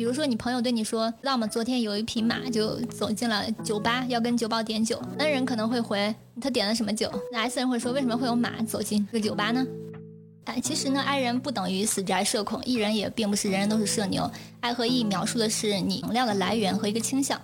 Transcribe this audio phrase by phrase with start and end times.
[0.00, 4.98] 比如说，你朋友对你说，那么昨天有一匹马就走进了酒吧，要跟酒保点酒。
[5.18, 9.62] N 人可能会回他点了什么酒，那 S 人会说为什么会有马走进这个酒吧呢？
[10.46, 14.28] 哎，其实呢，爱人不等于死宅社恐，艺人也并不是人人都是社牛。
[14.60, 17.38] 爱和 E 描述的是你能量的来源和一个倾向。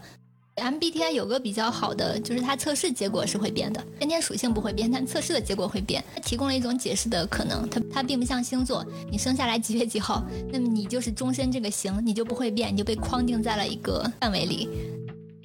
[0.57, 6.03] MBTI 有个比较好的，就是它测试结果是会变的，先天属性不会变，但测试的结果会变。
[6.15, 14.67] 它提供了一种解释的可能，它它并不像星座，你生下来几月几号，那么你就是终身这个型，你就不会变，你就被框定在了一个范围里。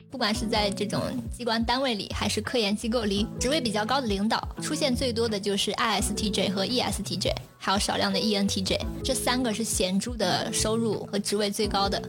[0.09, 12.01] 不管是在这种机关单位里，还是科研机构里，职位比较高的领导，出现最多的就是 ISTJ 和 ESTJ，还有少量的 ENTJ，这三个是显著的收入和职位最高的。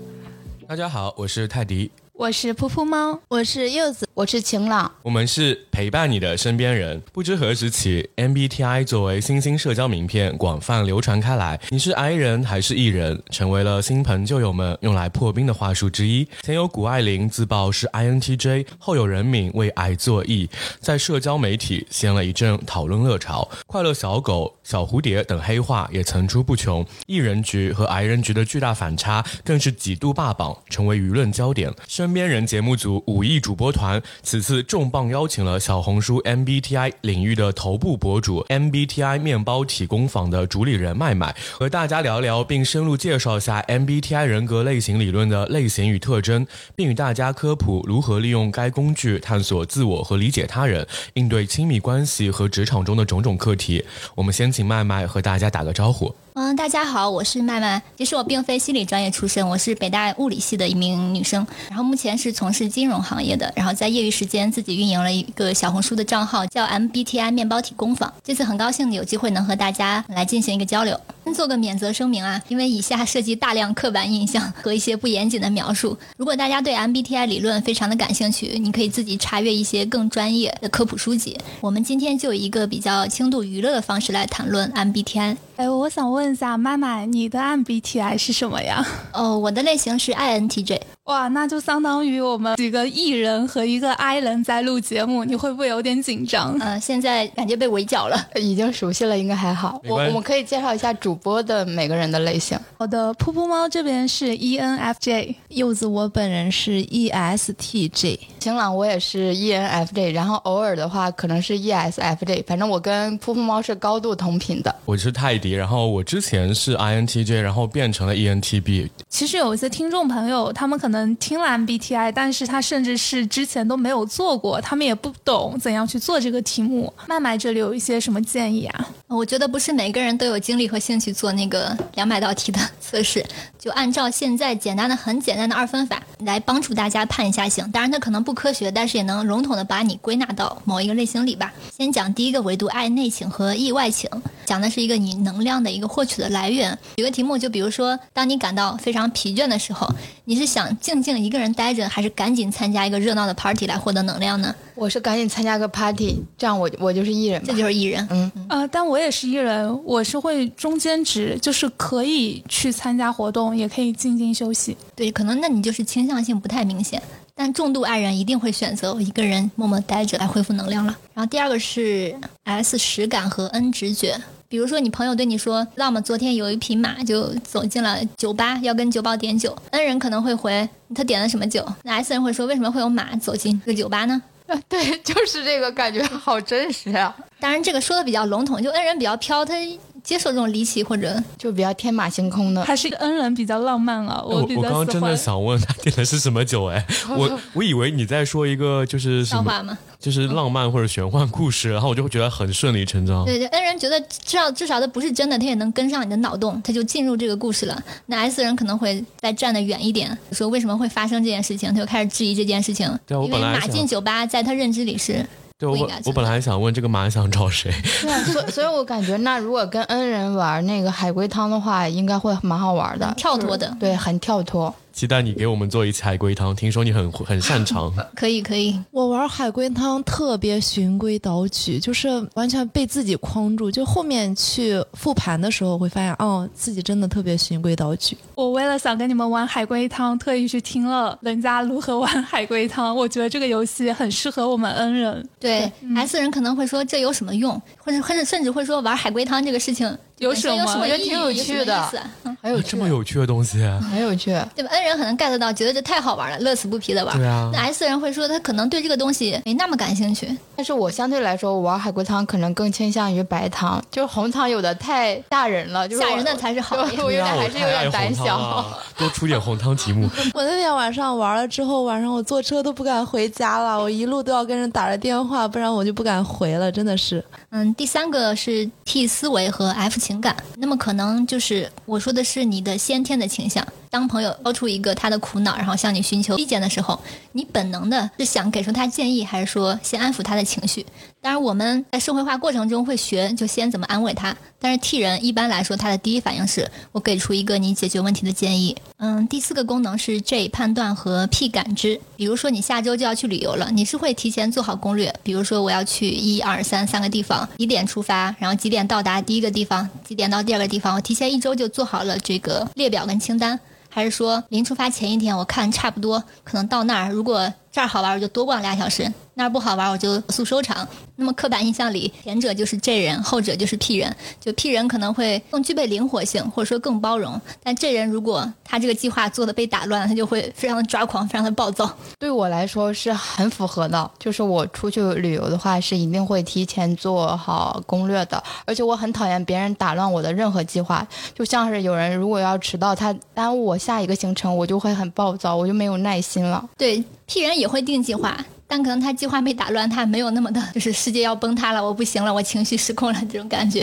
[0.69, 1.91] 大家好，我是泰迪。
[2.15, 7.03] 我是噗噗猫，我是柚子，我是晴朗，我们是陪伴你的身边人。
[7.15, 11.59] 不知何时起，MBTI 作为新兴社交名片广泛流传开来。
[11.71, 16.29] 你是 I 人还是 E 人，成为了新朋旧友们用来破冰的话术之一。
[16.43, 23.49] 前有谷爱凌自曝是 INTJ，后有人敏为 I 作 E，在社交媒体掀了一阵讨论热潮。
[23.67, 26.85] 快乐小狗、小蝴蝶等黑话也层出不穷。
[27.07, 31.73] E 人局和 I 人局的巨大反差，更是几度霸榜，成为舆论焦点。
[31.89, 53.85] 身边人节目组五亿主播团此次重磅邀请了小红书 MBTI 领域的头部博主 MBTI 面包体工坊的主理人麦麦，和大家聊聊并深入介绍下 MBTI 人格类型理论的类型与特征，并与大家科普如何利用该工具探索自我和理解他人，应对亲密关系和职场中的种种课题。
[54.15, 56.15] 我们先请麦麦和大家打个招呼。
[56.35, 57.83] 嗯，大家好，我是麦麦。
[57.95, 68.11] 其实我并非心理专业出身，我是北大物理系的一名女生，然后目前是从事金融行业的，然后在业余时间自己运营了一个小红书的账号，叫 MBTI 面包体工坊。
[68.25, 70.99] 这次很高兴有机会能和大家来进行一个交流。
[71.25, 75.97] 先做个免责声明啊，因为以下涉及大量刻板印象和一些不严谨的描述。
[76.17, 81.39] 如果大家对 MBTI 理论非常的感兴趣，你可以自己查阅一些更专业的科普书籍。
[81.61, 85.37] 我们今天就以一个比较轻度娱乐的方式来谈论 MBTI。
[85.57, 88.85] 哎，我想问一下，妈妈，你的 MBTI 是什么呀？
[89.13, 90.81] 哦，我的类型是 INTJ。
[91.07, 96.57] 哇，那就相当于我们几个艺人和一个 I 人在录节目，你会不会有点紧张？
[96.61, 99.81] 嗯，现在感觉被围剿了， 已经熟悉了，应该还好。
[99.85, 102.57] 我我们可以介绍一下主播的每个人的类型。
[102.79, 114.73] 好的，噗噗猫这边是 ENFJ，柚子我本人是 ESTJ，晴朗我也是 ENFJ，然后偶尔的话可能是 ESFJ，反正我跟噗噗猫是高度同频的。
[114.85, 118.89] 我是泰迪，然后我之前是 INTJ，然后变成了 ENTB。
[119.09, 126.93] 其实有一些听众朋友，他们可能能听了 MBTI，但是他甚至是之前都没有做过，他们也不懂怎样去做这个题目。
[127.09, 128.89] 麦麦这里有一些什么建议啊？
[129.09, 133.23] 我觉得不是每个人都有精力和兴趣做那个两百道题的测试，
[133.59, 137.69] 就按照现在简单的、很简单的二分法来帮助大家判一下型。
[137.73, 141.53] 当然它可能不科学，但是也能笼统的把你归纳到某一个类型里吧。
[141.77, 144.09] 先讲第一个维度，爱内情和意外情，
[144.47, 146.77] 讲的是一个你能量的一个获取的来源。
[146.97, 149.87] 举个题目，就比如说，当你感到非常疲倦的时候，
[150.25, 154.55] 你是想静静一个人待着，还是赶紧参加一个热闹的 party 来获得能量呢？
[154.75, 158.07] 我是赶紧参加个 party，这样我我就是艺人，这就是艺人。
[158.11, 164.77] 嗯呃，但我也是艺人，我是会中间值，就是可以去参加活动，也可以静静休息。
[164.97, 167.01] 对，可能那你就是倾向性不太明显，
[167.35, 170.99] 但重度爱人一定会选择一个人默默待着来恢复能量了。
[171.15, 172.15] 然后第二个是
[172.45, 174.21] S 实感和 N 直觉。
[174.53, 179.57] 比如说，你朋友对你说，那么昨天有一匹马就走进了酒吧，要跟酒保点酒。
[179.71, 184.21] N 人可能会回他点了什么酒，那 S 人会说为什么会有马走进这个酒吧呢？
[184.69, 187.17] 对，就是这个感觉，好真实啊！
[187.41, 189.55] 当然，这个说的比较笼统，就 N 人比较飘，他。
[190.03, 194.23] 接受这种离奇或者就比较天马行空的，还是恩人比较浪漫啊。
[194.25, 196.85] 我我刚刚真的想问他点的是什么酒哎，
[197.17, 199.77] 我我以为你在说一个就是笑话吗？
[200.01, 203.25] 就是浪漫或者玄幻故事，然后我就会觉得很顺理成章。
[203.25, 207.83] 对对，恩人觉得至少至少他不是真的，他也能跟上你的脑洞，他就进入这个故事了。
[208.07, 212.91] 那 S 人可能会再站得远一点，说为什么会发生这件事情，他就开始质疑这件事情。
[213.07, 215.25] 对，我本来马进酒吧，在他认知里是。
[215.63, 217.73] 对我我本来还想问这个马想找谁？
[218.03, 224.75] 对啊，所 所以，我感觉那如果跟恩人玩那个海龟汤的话，应该会蛮好玩的，跳脱的，对，很跳脱。
[224.93, 227.93] 期待你给我们做一次海龟汤，听说你很很擅长。
[228.15, 233.71] 可以可以，我玩海龟汤特别循规蹈矩，就是完全被自己框住。
[233.71, 238.17] 就后面去复盘的时候，会发现哦，自己真的特别循规蹈矩。
[238.35, 242.95] 我为了想跟你们玩海龟汤，特意去听了人家如何玩海龟汤。
[242.95, 245.29] 我觉得这个游戏很适合我们 N 人。
[245.41, 249.97] 对 S 人可能会说这有什么用，或者或者甚至会说玩海龟汤这个事情。
[250.19, 250.63] 有什么？
[250.81, 253.59] 我觉得挺有意义趣的有什么意思啊嗯很有，这么有趣的东西，
[253.91, 254.31] 很有趣。
[254.55, 257.17] 对吧？N 人可能 get 到，觉得这太好玩了，乐此不疲的玩。
[257.17, 260.37] 对啊那 S 人会说他可能对这个东西没那么感兴趣。
[260.57, 268.37] 但是我相对来说，我玩海龟汤可能更倾向于白汤，就是红汤有的太吓人了，就是吓人的才是好我有点还是有点胆小。
[268.37, 270.09] 啊多出点红汤题目。
[270.35, 277.25] 我那天晚上玩了之后，晚上我坐车都不敢回家了，我一路都要跟人打着电话，不然我就不敢回了，真的是。
[277.51, 283.67] 嗯，第三个是 T 思维和 F 情情感，那么可能就是我说的是你的先天的倾向。
[283.89, 287.01] 当朋友抛出一个他的苦恼，然后向你寻求意见的时候，
[287.33, 290.85] 你本能的是想给出他建议，还是说先安抚他的情绪？
[291.23, 294.37] 当然，我们在社会化过程中会学，就先怎么安慰他。
[294.59, 298.77] 但是 T 人一般来说，他的第一反应是我给出一个你解决问题的建议。
[298.97, 302.01] 嗯，第四个功能是 J 判断和 P 感知。
[302.17, 313.59] 比如说你下周就要去旅游了，你是会提前做好攻略，比如说我要去一二三三个地方，几点出发，然后几点到达第一个地方，几点到第二个地方，我提前一周就做好了这个列表跟清单。
[313.95, 320.87] 还是说临出发前一天，我看差不多可能到那儿，如果这儿好玩，我就多逛俩小时；那儿不好玩，我就速收场。
[321.17, 324.15] 那么刻板印象里，前者就是 J 人，后者就是 P 人。
[324.39, 331.91] 就 P 人可能会更具备灵活性，或者说更包容，但 J 人如果他这个计划做的被打乱了，他就会非常的抓狂，非常的暴躁。
[332.19, 346.69] 对我来说是很符合的，就是我出去旅游的话是一定会提前做好攻略的，而且我很讨厌别人打乱我的任何计划，就像是有人如果要迟到，他耽误我下一个行程，我就会很暴躁，我就没有耐心了。
[346.77, 347.03] 对
[347.33, 348.37] P 人也会定计划，
[348.67, 353.83] 但可能他计划被打乱，他没有那么的，就是世界要崩塌了，我不行了，我情绪失控了这种感觉。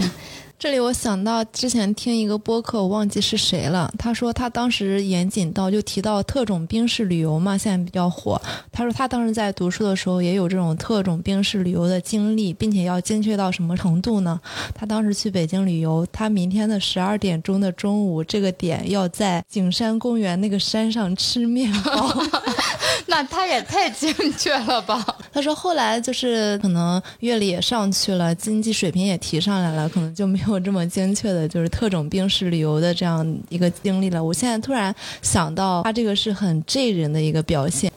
[0.60, 3.90] 这里我想到之前听一个播客，我忘记是谁了。
[3.98, 8.40] 他说他当时严谨到就提到特种兵式旅游嘛，现在比较火。
[8.70, 14.38] 他说他当时在读书的时候也有这种特种兵式旅游的经历，并且要精确到什么程度呢？
[14.76, 22.14] 他当时去北京旅游，他明天的十二点钟的中午这个点要在景山公园那个山上吃面包。
[23.08, 25.04] 那他也太精确了吧？
[25.32, 34.24] 他说后来就是可能阅历也上去了，经济水平也提上来了，可能就没有有这么精确的，就是特种兵式旅游的这样一个经历了。
[34.24, 37.92] 我现在突然想到，他这个是很 J 人的一个表现。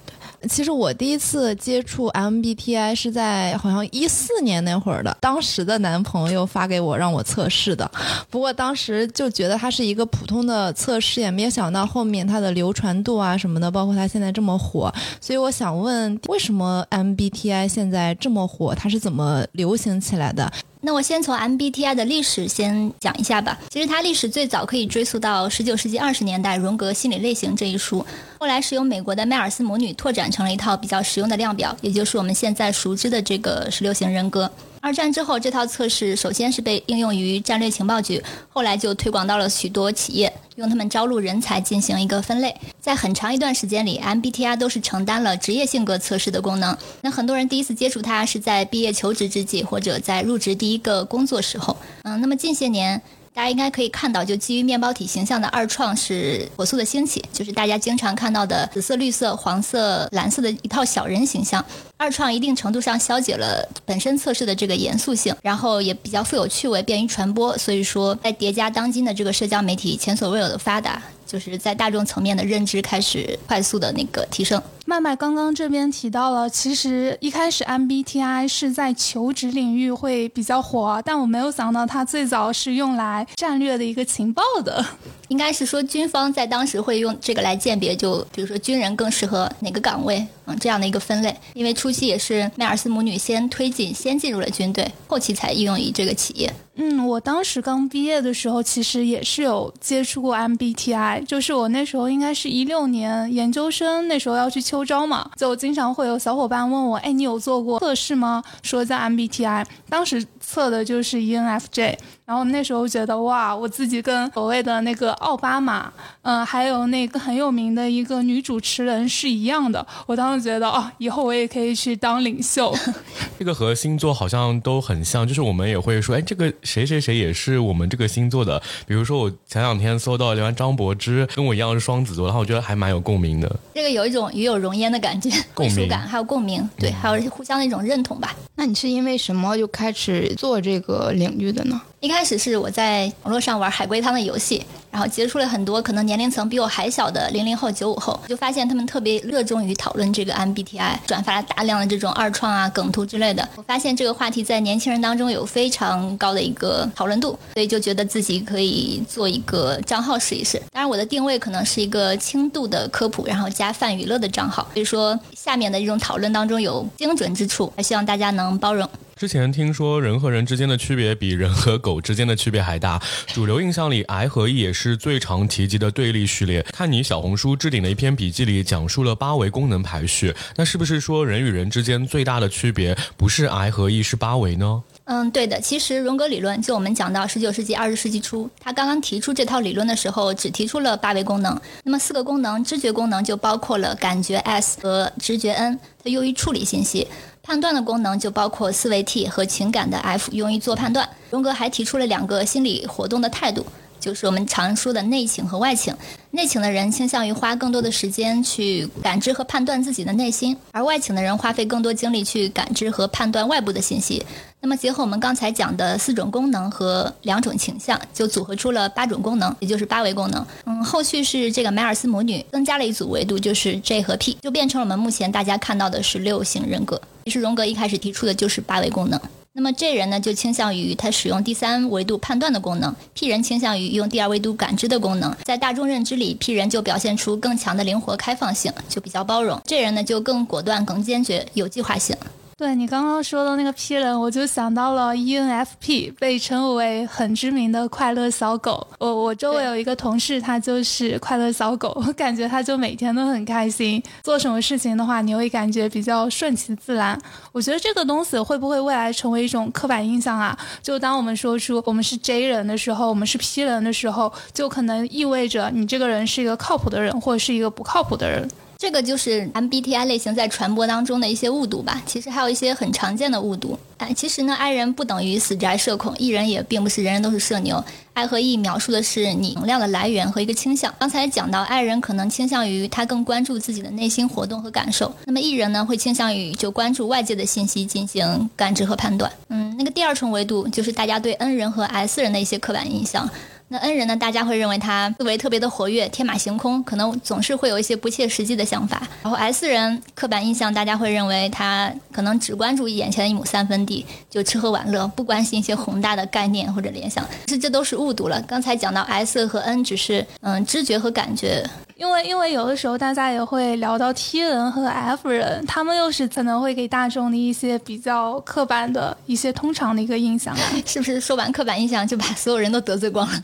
[0.49, 7.89] 其实我第一次接触 MBTI 是在好像一四年那会儿的，当时的男朋友发给我让我测试的。
[8.29, 14.93] 不过当时就觉得它是一个普通的测试，也没有想到后面它的流传度啊什么的，包括它现在这么火。
[15.21, 18.75] 所以我想问，为什么 MBTI 现在这么火？
[18.75, 20.53] 它是怎么流行起来的？
[20.85, 23.57] 那我先从 MBTI 的历史先讲一下吧。
[23.71, 28.05] 其实它历史最早可以追溯到十九世纪二十年代《荣格心理类型》这一书，
[28.39, 34.51] 后来是由美国的迈尔斯母女拓展成了一套比较实用的量表，也就是我们现在熟知的这个十六型人格。
[34.83, 42.53] 二战之后，这套测试首先是被应用于战略情报局，后来就推广到了许多企业，用他们招录人才进行一个分类。
[42.81, 46.77] 在很长一段时间里，MBTI 都是承担了职业性格测试的功能。
[47.01, 51.77] 那很多人第一次接触它是在毕业求职之际，或者在入职第一个工作时候。
[52.03, 53.01] 嗯，那么近些年。
[53.35, 61.65] 大家应该可以看到，就基于面包体形象的二创是火速的兴起，就是大家经常看到的紫色、绿色、黄色、蓝色的一套小人形象。
[61.97, 67.57] 二创一定程度上消解了本身测试的这个严肃性，然后也比较富有趣味，便于传播。
[67.57, 74.61] 所以说，在叠加当今的这个社交媒体前所未有的发达，就是在大众层面的认知开始快速的那个提升。
[74.93, 84.85] 麦麦刚刚这边提到了，其实一开始 MBTI 是在求职领域会比较火，但我没有想到它最早是用来战略的一个情报的。
[85.29, 91.35] 应该是说军方在当时会用这个来鉴别，就比如说军人更适合哪个岗位，嗯，这样的一个分类。
[91.55, 96.53] 因为初期也是迈尔斯母女先推进，先进入了军队，后期才应用于这个企业。
[96.75, 108.43] 嗯，我当时刚毕业的时候，其实也是有接触过 MBTI，就是我那时候应该是一六年研究生，那时候要去秋招嘛，就经常会有小伙伴问我，哎，你有做过测试吗？
[108.63, 111.97] 说在 MBTI，当时测的就是 ENFJ。
[112.25, 119.85] 然后那时候觉得哇，我自己跟所谓的那个奥巴马，嗯，还有那个很有名的一个女主持人是一样的。
[120.07, 122.75] 我当时觉得哦，以后我也可以去当领袖。
[123.39, 128.63] 这个和星座好像都很像，就是我们也会说，哎，这个谁谁谁也是我们这个星座的。
[128.87, 133.57] 比如说我前两天搜到连张柏芝跟我一样是双子座，然后我觉得还蛮有共鸣的。
[133.75, 138.35] 这个有一种与有荣焉的感觉，归属感，还有共鸣，对，还有互相的一种认同吧。
[138.55, 141.81] 那你是因为什么就开始做这个领域的呢？
[142.01, 144.61] 一开始是我在网络上玩海龟汤的游戏，
[144.91, 153.49] 然后接触了很多可能年龄层比我还小的零零后、九五后，就发现他们特别热衷于讨论这个 MBTI，转发了大量的这种二创啊、梗图之类的。
[153.55, 160.61] 我发现这个话题在年轻人当中有非常高的一个讨论度，所以就觉得自己可以做一个账号试一试。
[160.73, 168.89] 当然，我的定位可能是一个轻度的科普，然后加泛娱乐的账号，所以说下面的这种讨论当中有精准之处，还希望大家能包容。
[169.23, 173.01] 之前听说人和人之间的区别比人和狗之间的区别还大，
[173.33, 176.61] 主流印象里，I 和 E 也是最常提及的对立序列。
[176.73, 184.83] 看你小红书置顶的一篇笔记里讲述了八维功能排序，那是不是说人与人之间最大的区别不是 I 和 E 是八维呢？
[185.05, 185.61] 嗯，对的。
[185.61, 191.57] 其实荣格理论，就我们讲到十九世纪、二十世纪初，他刚刚提出这套理论的时候，只提出了八维功能。
[191.85, 197.07] 那么四个功能，知觉功能就包括了感觉 S 和直觉 N，它用于处理信息。
[197.45, 201.09] 判断的功能就包括思维 T 和情感的 F，用于做判断。
[201.31, 203.67] 荣格还提出了两个心理活动的态度，
[203.99, 205.93] 就是我们常说的内倾和外倾。
[206.35, 214.25] 内倾的人倾向于花更多的时间去感知和判断自己的内心，而外倾的人花费更多精力去感知和判断外部的信息。
[214.61, 220.47] 那么结合我们刚才讲的四种功能和两种倾向，就组合出了八种功能，也就是八维功能。
[220.65, 226.99] 嗯，后续是这个梅尔斯母女增加了一组维度，就是 J 和 P，就变成了我们目前大家看到的十六型人格。
[227.27, 229.21] 其实荣格一开始提出的就是八维功能。
[229.55, 235.37] 那么 J 人呢，就倾向于他使用第三维度判断的功能；P 人倾向于用第二维度感知的功能。
[235.45, 242.17] 在大众认知里，P 人就表现出更强的灵活开放性，就比较包容；J 人呢，就更果断、更坚决、有计划性。
[242.63, 248.87] 对你刚刚说的那个 P 人，我就想到了 ENFP，被称为很知名的快乐小狗。
[249.01, 257.21] 我我周围有一个同事，他就是快乐小狗，我感觉他就每天都很开心，做什么事情的话，你会感觉比较顺其自然。
[257.51, 260.57] 我觉得这个东西会不会未来成为一种刻板印象啊？
[260.81, 268.49] 就当我们说出我们是 J 人的时候，我们是 P 人的时候，就可能意味着你这个人是一个靠谱的人，或者是一个不靠谱的人。
[268.83, 272.03] 这个就是 MBTI 类型在传播当中的一些误读吧。
[272.05, 273.79] 其实还有一些很常见的误读。
[273.99, 277.85] 哎，其实呢，I 人不等于死宅社恐，E 人也并不是人人都是社牛。
[278.15, 280.93] I 和 E 描述的是你能量的来源和一个倾向。
[280.99, 289.31] 刚才讲到，I 人可能倾向于他更关注自己的内心活动和感受，那么 E 人呢会倾向于就关注外界的信息进行感知和判断。
[289.51, 293.31] 嗯，那个第二重维度就是大家对 N 人和 S 人的一些刻板印象。
[293.73, 294.15] 那 N 人呢？
[294.15, 299.09] 大家会认为他思维特别的活跃，天马行空，可能总是会有一些不切实际的想法。
[299.23, 307.27] 然后 S 人刻板印象，大家会认为他可能只关注眼前的一亩三分地，就吃喝玩乐，不关心一些宏大的概念或者联想。
[307.47, 308.39] 其实这都是误读了。
[308.43, 311.67] 刚才讲到 S 和 N 只是嗯知觉和感觉。
[311.97, 320.57] 因为因为有的时候大家也会聊到 T 人和 F 人，他们又是可能会给大众的一些比较刻板的一些通常的一个印象，
[320.87, 321.21] 是不是？
[321.21, 323.35] 说完刻板印象就把所有人都得罪光了？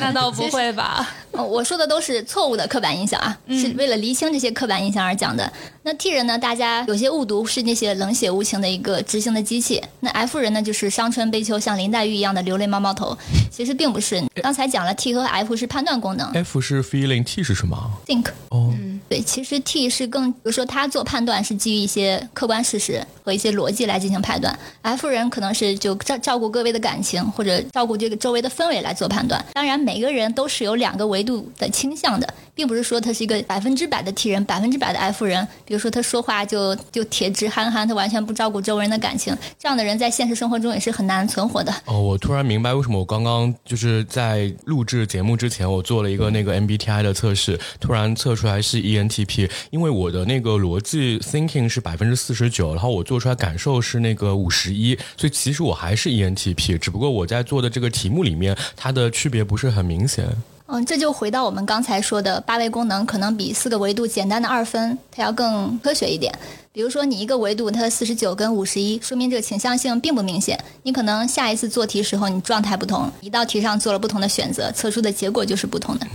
[0.00, 1.08] 那倒不会吧？
[1.32, 5.50] 我说的都是错误的刻板印象啊，是为了厘清这些刻板印象而讲的。
[5.86, 6.36] 那 T 人呢？
[6.36, 9.80] 大家有些误读是那些冷血无情的一个执行的机器。
[10.00, 10.60] 那 F 人呢？
[10.60, 13.16] 就是伤春悲秋，像林黛玉一样的流泪猫猫头。
[13.52, 14.20] 其实并不是。
[14.42, 18.26] 刚才讲了 T 和 F 是判断功能，F 是 feeling，T 是什么？think。
[18.48, 18.74] 哦，
[19.08, 24.58] 对，其实 T 是更，比如说他做判断是基于一些客观事实和一些逻辑来进行判断。
[24.82, 29.44] F 人可能是就照照顾各位的感情或者照顾这个周围的氛围来做判断。
[29.52, 32.26] 当然，每个人都是有两个维度的倾向的，
[32.56, 35.46] 并不是说他是一个百分之百的 T 人，百分之百的 F 人。
[35.66, 41.70] 比如说他说话就就铁直憨憨，他完全不照顾周围人的感情，这样的人在现实生活中也是很难存活的。
[41.84, 60.26] 哦，我突然明白为什么我刚刚就是在录制节目之前，我做了一个那个 MBTI 的测试，突然测出来是 ENTP，因为我的那个逻辑 thinking 是百分之四十九，然后我做出来感受是那个五十一，所以其实我还是 ENTP，只不过我在做的这个题目里面，它的区别不是很明显。
[60.68, 66.36] 嗯，这就回到我们刚才说的八维功能，可能比四个维度简单的二分，它要更科学一点。
[66.72, 70.58] 比如说，你一个维度它四十九跟五十一，说明这个倾向性并不明显。
[70.82, 76.06] 你可能下一次做题时候，你状态不同，一道题上做了不同的选择，测出的结果就是不同的。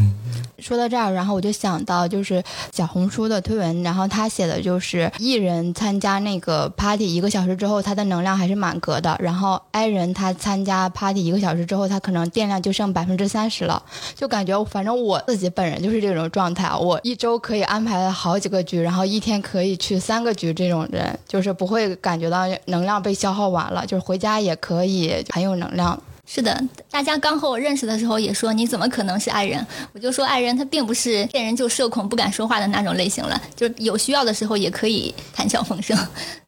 [0.62, 2.42] 说到这儿，然后我就想到，就是
[2.72, 9.18] 小红书的推文，然后他写的就是艺人参加那个 party 一个小时之后，他的能量还是满格的。
[9.20, 13.82] 然后 I 人他参加 party 一个小时之后，他可能电量就剩百分之三十了。
[14.16, 26.00] 就感觉反正我自己本人就是这种状态，我一周可以安排好几个局，然后一天可以去三个局，这种人就是不会感觉到能量被消耗完了，就是回家也可以很有能量。
[26.34, 29.68] 是的，大家刚和我认识的时候也说你怎么可能是爱人？
[29.92, 35.98] 我就说爱人他并不是见人就社恐不敢说话的那种类型了，就是有需要的时候也可以谈笑风生。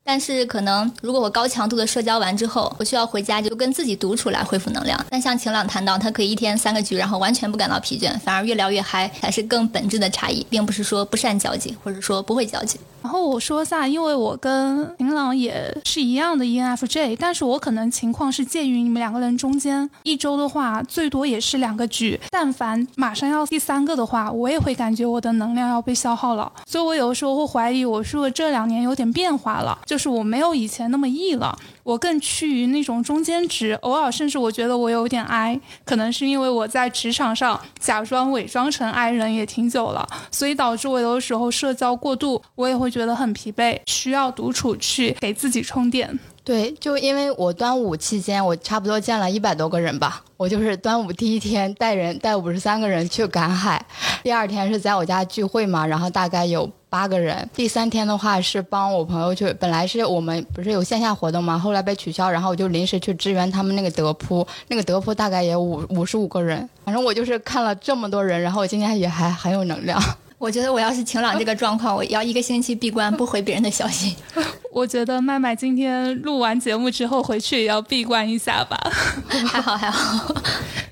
[0.05, 4.99] 但是可能如果我高强度的社交完之后，我需要回家就跟自己独处来恢复能量。
[5.09, 12.79] 但像晴朗谈到，他可以一天三个局，然后完全不感到疲倦，反而越聊越嗨，才是更本质的差异，并不是说不善交际，或者说不会交际。
[13.01, 19.89] 然后我说一下，因为我跟晴朗也是一样的 ENFJ，但是我可能情况是介于你们两个人中间。
[20.03, 26.49] 一周的话，最多也是两个局，但凡马上要第三个的话，我也会感觉我的能量要被消耗了。
[26.65, 31.55] 所以我有的时候会怀疑，我是不是这两年有点变化了，就是我没有以前那么易了。
[31.83, 46.19] 我更趋于那种中间值，偶尔甚至我觉得我有点 I，可能是因为我在职场上假装伪装成 I 人也挺久了，所以导致我有的时候社交过度，我也会觉得很疲惫，需要独处去给自己充电。
[46.45, 50.21] 对，就因为我端午期间，我差不多见了一百多个人吧。
[50.35, 53.85] 我就是端午第一天带人带五十三个人去赶海，
[54.21, 57.49] 第二天是在我家聚会嘛，然后大概有八个人。
[57.55, 66.69] 第三天的话是帮我朋友去，本来是我们不是有线下活动嘛，后后来被取消，然后我就临时去支援他们那个德扑，那个德扑大概也五五十五个人。
[66.85, 69.99] 反正我就是看了这么多人，然后我今天也还很有能量。
[70.43, 74.13] 我觉得我要是晴朗这个 状况，我要一个星期闭关不回别人的消息。
[74.73, 78.77] 我觉得麦麦今天录完节目之后回去也要闭关一下吧。
[79.47, 80.35] 还好还好，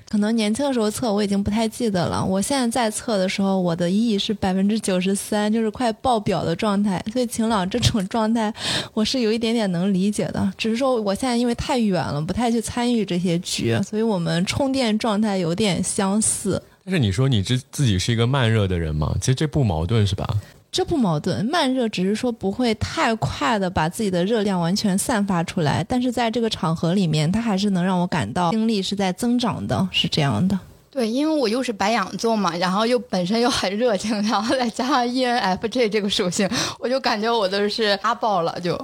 [0.08, 2.24] 可能年轻的时候测我已经不太记得了。
[2.24, 7.04] 我现在在测的时候，我的 E 是百分之九十三，就是快爆表的状态。
[7.12, 8.50] 所以晴朗这种状态，
[8.94, 10.50] 我是有一点点能理解的。
[10.56, 16.62] 只是说我现在因为太远了，不太去参与这些局，所以我们充电状态有点相似。
[16.84, 19.14] 但是你说你自自己是一个慢热的人吗？
[19.20, 20.26] 其实这不矛盾是吧？
[20.70, 30.58] 这不矛盾，慢热只是说不会太快的把自己的热量完全散发出来，但是在这个场合里面，它还是能让我感到精力是在增长的，是这样的。
[30.90, 36.48] 对，因为我又是白羊座嘛，然后又本身又很热情，然后再加上 ENFJ 这个属性，
[36.78, 38.74] 我就感觉我都是阿爆了就。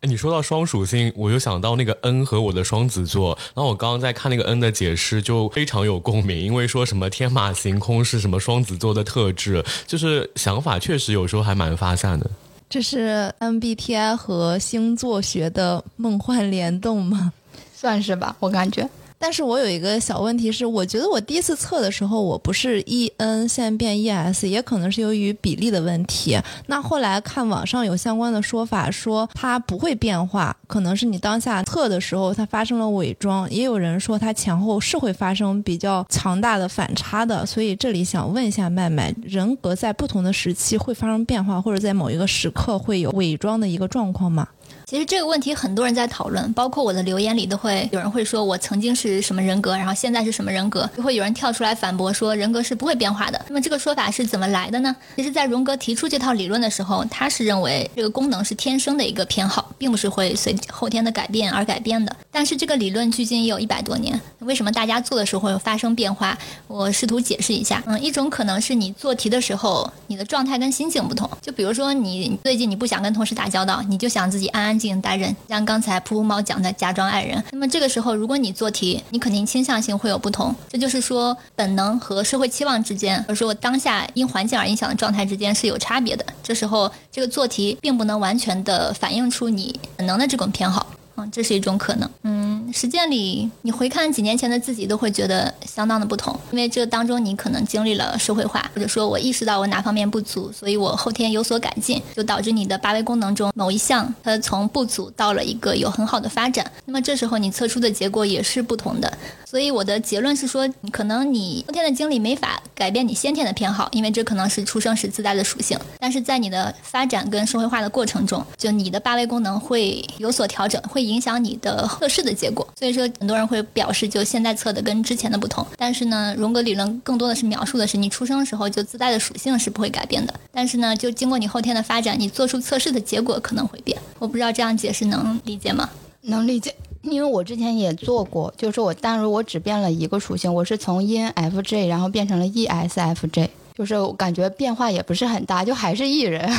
[0.00, 3.36] 哎，你说到双属性，我就想到那个 N 和我的双子座。
[3.54, 12.30] 然后我刚刚在看那个 N 的解释，就非常有共鸣，因为说什么天马行空是什么双子座的特质，就是想法确实有时候还蛮发散的。
[12.68, 17.32] 这是 MBTI 和星座学的梦幻联动吗？
[17.74, 18.88] 算是吧，我感觉。
[19.18, 26.38] 但是我有一个小问题是，我觉得我第一次测的时候，我不是 E N，现变 E S，也可能是由于比例的问题。
[26.66, 33.50] 那后来看网上有相关的说法，说它不会变化，可能是你当下测的时候它发生了伪装。
[33.50, 37.44] 也有人说它前后是会发生比较强大的反差的。
[37.46, 44.46] 所以这里想问一下麦麦，人格在不同的时期会发生变化，或者在某一个时刻会有伪装的一个状况吗？
[44.88, 53.46] 其实这个问题很多人在讨论，包括我的留言里都会有人会说，我曾经是什么人格，然后现在是什么人格，就会有人跳出来反驳说人格是不会变化的。
[53.48, 54.94] 那么这个说法是怎么来的呢？
[55.16, 62.14] 其实，在荣格提出这套理论的时候，他是认为这个功能是天生的一个偏好，并不是会随后天的改变而改变的。
[62.30, 66.38] 但是这个理论距今也有一百多年，为什么大家做的时候会发生变化？
[66.68, 67.82] 我试图解释一下。
[67.86, 71.28] 嗯，一种可能是你做题的时候，你的状态跟心情不同。
[71.42, 75.26] 就比如说你最近你不想跟同事打交道，你就想自己安安静静待着。
[75.48, 80.54] 像刚才噗噗猫讲的假装爱人，那么这个时候如果你做题，你肯定倾向性会有不同。
[80.68, 86.24] 这就是说本能和社会期望之间，或者说当下因环境而影响的状态之间是有差别的。
[86.42, 90.86] 这时候这个做题并不能完全的反映出你本能的这种偏好。
[91.18, 92.10] 嗯，这是一种可能。
[92.24, 106.70] 嗯，实践里你回看几年前的自己，都会觉得相当的不同，因为这当中你可能经历了社会化，或者说我意识到我哪方面不足，所以我后天有所改进，就导致你的八维功能中某一项它从不足到了一个有很好的发展。
[106.84, 109.10] 那么这时候你测出的结果也是不同的。
[109.46, 115.78] 所以我的结论是说，可能你后天的经历没法改变你先天的偏好，因为这可能是出生时自带的属性。
[115.98, 121.06] 但是在你的发展跟社会化的过程中，就你的八维功能会有所调整，会。
[121.06, 125.66] 影响你的测试的结果，所以说很多人会表示，就现在测的跟之前的不同。
[125.76, 130.34] 但是呢，荣格理论更多的是描述的是你出生时候就自带的属性是不会改变的。
[130.52, 133.98] 但是呢，就经过你后天的发展，你做出测试的结果可能会变。
[134.18, 135.88] 我不知道这样解释能理解吗？
[136.22, 146.50] 能理解，因为我之前也做过，就是我但如我只变了一个属性，我是从 ENFJ 然后变成了 ESFJ，就是感觉变化也不是很大，就还是 E 人。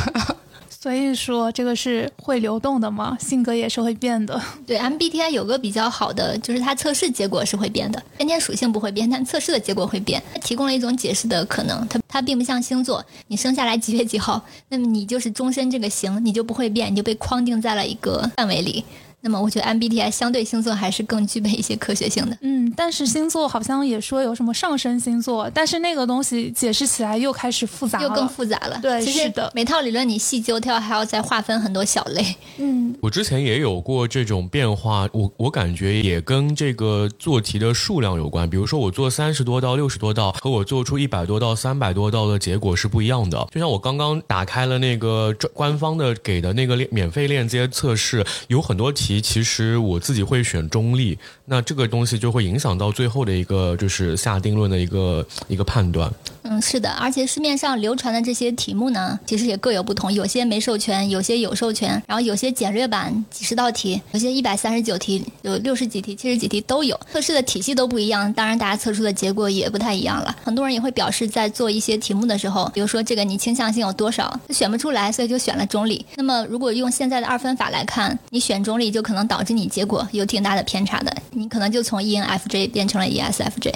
[0.88, 3.18] 所以说，这个是会流动的嘛？
[3.20, 4.42] 性格也是会变的。
[4.66, 10.24] 对，MBTI 有个比较好的，就是它测试结果是会变的，先天属性不会变，但测试的结果会变。
[10.34, 11.86] 它提供了一种解释的可能。
[11.90, 18.86] 它它并不像星座，你生下来几月几号，那么你就是终身这个型，你就不会变，你就被框定在了一个范围里。
[19.28, 22.38] 那么我觉得 MBTI 相对星座还是更具备一些科学性的。
[22.40, 28.80] 嗯，但是星座好像也说有什么上升星座，但是那个东西解释起来又开始复杂了，又更复杂了。
[28.82, 32.24] 对其实是的每套理论你细究，它要还要再划分很多小类。
[32.56, 38.50] 嗯，我之前也有过这种变化，我我感觉也跟这个做题的数量有关。
[38.50, 43.46] 比如说我做三十多道、六十多道，和我做出一百多道、三百多道的结果是不一样的。
[43.52, 56.12] 就像我刚刚打开了那个专官方的给的那个链免费链接测试，有很多题其实我自己会选中立，那这个东西就会影响到最后的一个就是下定论的一个一个判断。
[56.44, 70.34] 嗯，是的，而且市面上流传的这些题目呢，其实也各有不同，有些没授权，有些有授权，然后有些简略版几十道题，有些一百三十九题，有六十几题、七十几题都有，测试的体系都不一样，当然大家测出的结果也不太一样了。
[70.44, 76.06] 很多人也会表示，在做一些题目的时候，比如说这个你倾向性有多少，选不出来，所以就选了中立。
[76.16, 83.72] 那么如果用现在的二分法来看，你选中立就就可能导致你结果有挺大的偏差的，你可能就从 E ENFJ 变成了 ESFJ。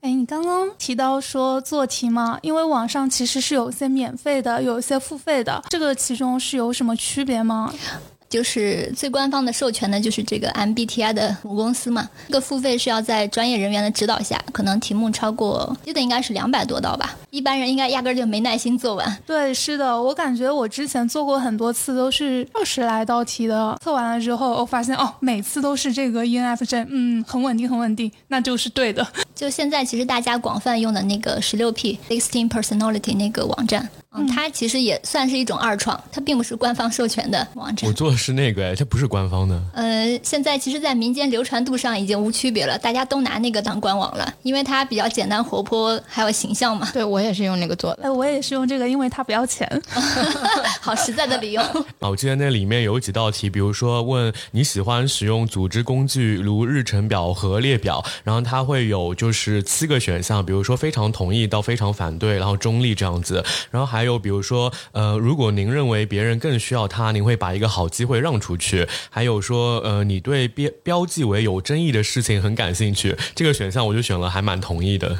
[0.00, 2.38] 哎，你刚刚提到说做题吗？
[2.40, 7.74] 因为网上其实是有一些免费的，有一些付费的，这个其中是有什么区别吗？
[8.34, 12.10] 就是最官方的授权的，就是这个 MBTI 的母公司嘛。
[12.26, 17.16] 这个付费是要在专业人员的指导下，可能题目超过，记得应该是两百多道吧。
[17.30, 19.18] 一般人应该压根儿就没耐心做完。
[19.24, 29.06] 对，是的，我感觉我之前做过很多次，都是二十来道题的，测完了之后，我发现哦，每次都是这个 ENFJ，嗯，很稳定，很稳定，那就是对的。
[29.32, 37.92] 就现在其实大家广泛用的那个十六 P Sixteen Personality 那个网站，嗯，它其实也算是一种二创，它并不是官方授权的网站我。
[37.92, 39.60] 做的是那个，哎，这不是官方的。
[39.74, 46.88] 呃，现在其实，在民间流传度上已经无区别了，大家都拿那个当官网了，因为它比较简单活泼，还有形象嘛。
[46.92, 48.04] 对我也是用那个做的。
[48.04, 49.68] 哎，我也是用这个，因为它不要钱。
[50.80, 51.60] 好实在的理由。
[51.62, 51.74] 啊，
[52.10, 75.16] 我记得那里面有几道题，比如说问你喜欢使用组织工具如日程表和列表，然后它会有就是七个选项，比如说非常同意到非常反对，然后中立这样子，然后还还有比如说呃，如果您认为别人更需要它，您会把一个好机会让出去，还有说呃，你对标标记为有争议的事情很感兴趣，这个选项我就选了还蛮同意的。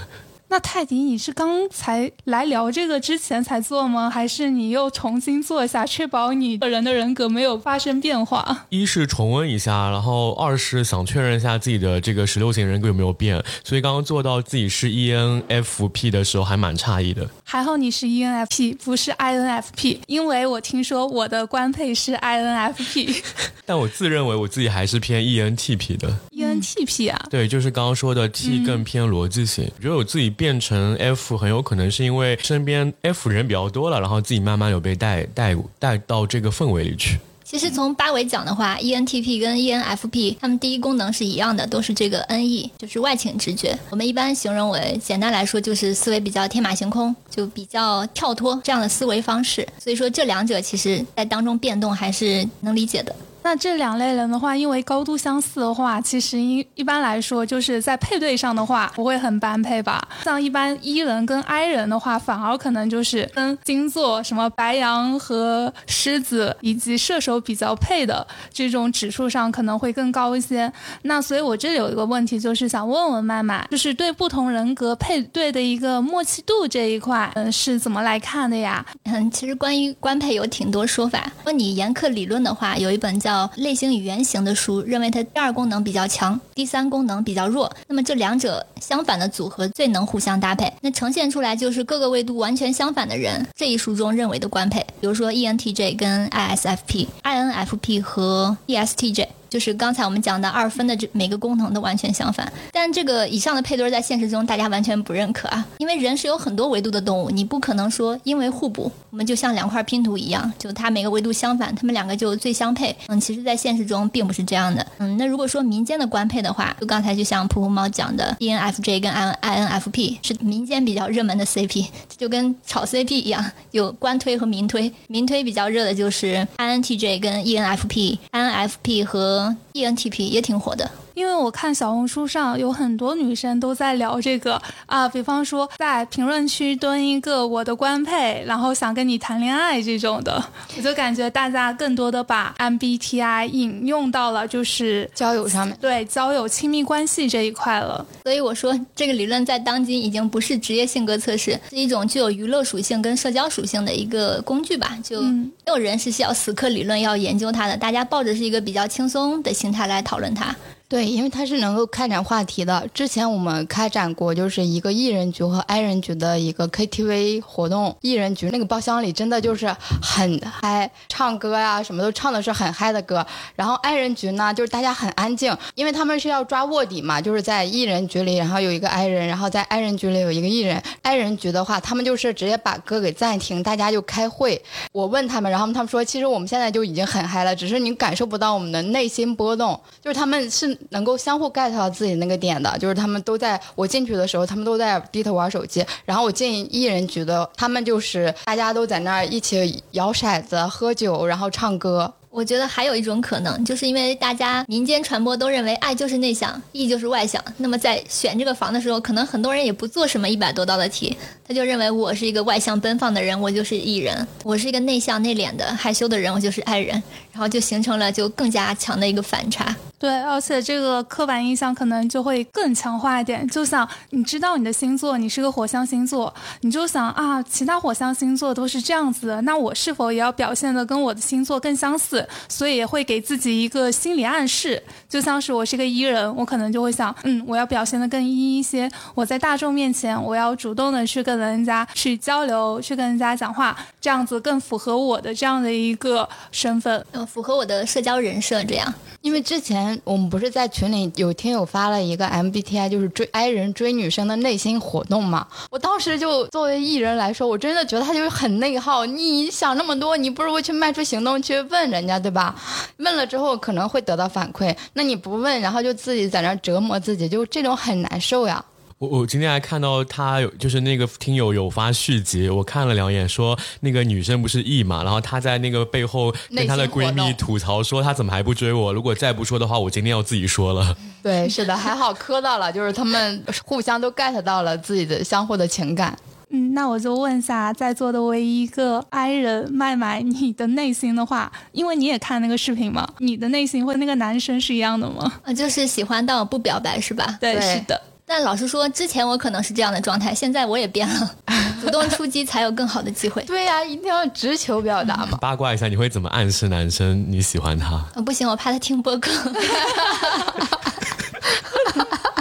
[0.49, 4.09] 那泰迪，你是刚才来聊这个之前才做吗？
[4.09, 8.67] 还是你又重新做一下，确保你个人的人格没有发生变化？
[8.69, 17.29] 一是重温一下，然后二是想确认一下自己的这个十六型人格有没有变，所以刚刚做到自己是 ENFP 的时候还蛮诧异的。
[17.47, 23.23] 还好你是 E ENFP，不是 INFP，因为我听说我的官配是 INFP。
[23.67, 29.71] 但我自认为我自己还是偏 ENTP 的，ENTP 啊，对，就是刚刚说的 T 更偏逻辑性。
[29.77, 37.19] 我觉得我自己变成 F 很有可能是因为身边 F 人比较多了，然后自己慢慢有被带带带到这个氛围里去。
[37.45, 43.79] 其实从八维讲的话，ENTP 跟 ENFP 它们第一功能是一样的，都是这个 NE，就是外倾直觉。
[43.91, 49.69] 我们一般形容为，简单来说就是思维比较天马行空，就比较跳脱这样的思维方式。
[49.79, 53.15] 所以说这两者其实在当中变动还是能理解的。
[53.45, 60.03] 那这两类人的话，因为高度相似的话，其实一一般来说就是在配对上的话不会很般配吧。
[60.25, 70.73] 像一般 E 人跟 I 人的话，反而可能就是跟星座什么白羊和狮子以及射手比较配的这种指数上可能会更高一些。
[71.03, 78.85] 那所以我这里有一个问题，就是想问问麦麦，就是对不同人格配对的一个默契度这一块，嗯，是怎么来看的呀？
[79.05, 81.23] 嗯，其实关于官配有挺多说法。
[81.39, 87.71] 如果你严苛理论的话，有一本叫《类型与原型》的书，认为它第二功能比较强，第三功能比较弱。
[87.87, 93.47] 那么这两者相反的组合最能互相搭配，那呈现出来就是各个维度完全相反的人。
[93.55, 99.27] 这一书中认为的官配，比如说 E N T J 跟 ISFP，INFP 和 ESTJ。
[99.55, 112.93] 就是刚才我们讲的二分的这每个功能都完全相反，但这个以上的配对在现实中大家完全不认可啊，因为人是有很多维度的动物，你不可能说因为互补，我们就像两块拼图一样，就它每个维度相反，它们两个就最相配。
[113.07, 114.85] 嗯，其实，在现实中并不是这样的。
[114.99, 121.87] 嗯，那如果说民间的官配的话，就刚才就像噗噗猫讲的，ENFJ 跟 I INFP 是民间比较热门的 CP，
[122.19, 124.93] 就跟炒 CP 一样，有官推和民推。
[125.07, 129.44] 民推比较热的就是 INTJ 跟 ENFP，INFP 和
[129.75, 130.91] ENTP 也挺火的。
[131.15, 140.45] 因为我看小红书上有很多女生都在聊这个啊，比方说在评论区蹲一个我的官配，然后想跟你谈恋爱这种的，
[140.77, 145.77] 我就感觉大家更多的把 MBTI 引用到了就是交友上面。
[145.81, 148.05] 对交友亲密关系这一块了。
[148.25, 154.99] 所以我说，这个理论在当今已经不是职业性格测试，是一种具有娱乐属性跟社交属性的一个工具吧。
[155.03, 160.55] 就没有人是需要死磕理论要研究它的，大家抱着是一个比较轻松的心态来讨论它。
[160.87, 162.87] 对，因为它是能够开展话题的。
[162.93, 167.97] 之前我们开展过，就是一个艺人局和 I 人局的一个 KTV 活动。
[168.03, 173.27] 艺人局那个包厢里真的就是很嗨，唱歌呀什么都唱的是很嗨的歌。
[173.57, 180.81] 然后 I 人局呢，就是大家很安静，因为他们是要抓卧底嘛，就是在艺人局里，然后有一个 I 人，然后在 I 人局里有一个艺人。
[181.03, 184.63] I 人局的话，他们就是直接把歌给暂停，大家就开会。
[184.93, 190.74] 我问他们，然后他们说，其实我们现在就已经很嗨了，只是你感受不到我们的内心波动，就是他们是。
[190.91, 195.85] 能够相互 get 到自己那个点的，就是他们都在我进去的时候，他们都在低头玩手机。
[196.05, 202.13] 然后我进艺人局的，他们就是大家都在那儿一起摇骰子、喝酒，然后唱歌。
[202.35, 207.41] 我觉得还有一种可能，就是因为大家民间传播都认为爱就是内向，E 就是外向。
[207.59, 211.17] 那么在选这个房的时候，可能很多人也不做什么一百多道的题，
[211.47, 217.01] 他就认为我是一个外向奔放的人，我就是 E 人；我是一个内向内敛的害羞的人，我就是 I 人。
[217.31, 219.75] 然后就形成了就更加强的一个反差。
[219.99, 223.47] 对，而且这个刻板印象可能就会更强化一点。
[223.49, 232.24] 就像你知道你的星座，你是个火象星座，你就想啊，其他火象星座都是这样子的，那我是否也要表现的跟我的星座更相似？
[232.49, 234.83] 所以也会给自己一个心理暗示。
[235.09, 238.91] 就像是我是个 E 人，我可能就会想，嗯，我要表现的更 E 一些。
[239.15, 248.93] 我在大众面前，我要主动的去跟人家去交流，去跟人家讲话，这样子更符合我的这样的一个身份，呃，符合我的社交人设这样。
[249.25, 255.49] 因为之前我们不是在群里有听友发了一个 MBTI，就是追 I 人追女生的内心活动嘛。
[255.71, 259.07] 我当时就作为艺人来说，我真的觉得他就是很内耗。
[259.07, 262.55] 你想那么多，你不如去迈出行动去问人家，对吧？
[262.99, 268.63] 问了之后可能会得到反馈，那你不问，然后就自己在那折磨自己，就这种很难受呀。
[268.99, 278.93] 我我今天还看到他有，就是那个听友有发续集，我看了两眼，说那个女生不是 E 嘛，然后她在那个背后跟她的闺蜜吐槽说，她怎么还不追我？
[278.93, 280.97] 如果再不说的话，我今天要自己说了。
[281.23, 286.17] 对，是的，还好磕到了，就是他们互相都 get 到了自己的相互的情感。
[286.51, 295.41] 嗯，那我就问一下在座的唯一一个 I 人麦麦，你的内心的话，因为你也看那个视频嘛，你的内心和那个男生是一样的吗？
[295.43, 297.37] 啊，就是喜欢但我不表白是吧？
[297.41, 298.01] 对，是的。
[298.27, 301.31] 但老实说，之前我可能是这样的状态，现在我也变了，
[301.81, 303.43] 主动出击才有更好的机会。
[303.45, 305.39] 对呀，一定要直球表达嘛。
[305.41, 307.99] 八卦一下，你会怎么暗示男生你喜欢他？
[308.23, 309.31] 不行，我怕他听播客。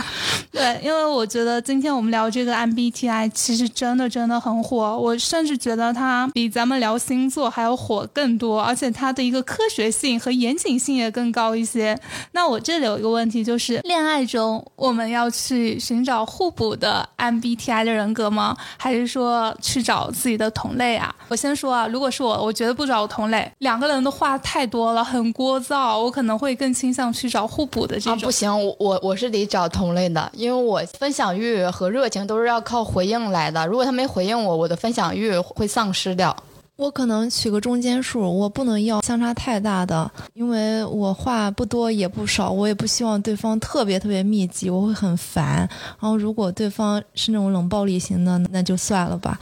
[0.54, 4.96] 对，因为我觉得今天我们聊这个 MBTI，其实真的真的很火。
[5.00, 12.00] 我甚至觉得它比咱们聊星座还要火更多，而且它的一个科学性和严谨性也更高一些。
[12.34, 18.56] 那我这里有一个问题，就是恋爱中我们要去寻找互补的 MBTI 的人格吗？
[18.78, 21.14] 还是说去找自己的同类啊？
[21.30, 28.20] 我先说啊，如果是我，我绝对不找同类，两个人的话太多了，很聒噪，我可能会更倾向去找互补的这种。
[28.20, 30.32] 不行，我我我是得找同类的。
[30.43, 36.36] 因为我分享欲和热情都是要靠回应来的，如果他没回应我，我的分享欲会丧失掉。
[36.76, 45.58] 我可能取个中间数，我不能要相差太大的，因为我话不多也不少，我也不希望对方特别特别密集，我会很烦。
[45.58, 49.40] 然后如果对方是那种冷暴力型的，那就算了吧。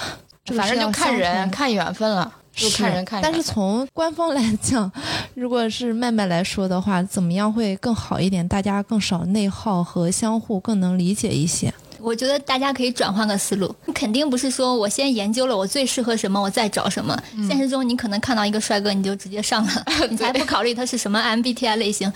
[0.58, 2.30] 反正就看人看缘分了。
[2.54, 4.92] 就看人看，但是从官方来讲，
[5.34, 8.48] 如果是麦麦来说的话，怎么样会更好一点？
[8.48, 11.74] 大家更少内耗和相互更能理解一些。
[12.00, 17.16] 我觉得大家可以转换个思路，肯定不是说我先研究了我最适合什么，我再找什么。
[17.48, 22.12] 现实中你可能看到一个帅哥，你就直接上了， 你才不考虑他是什么 MBTI 类型。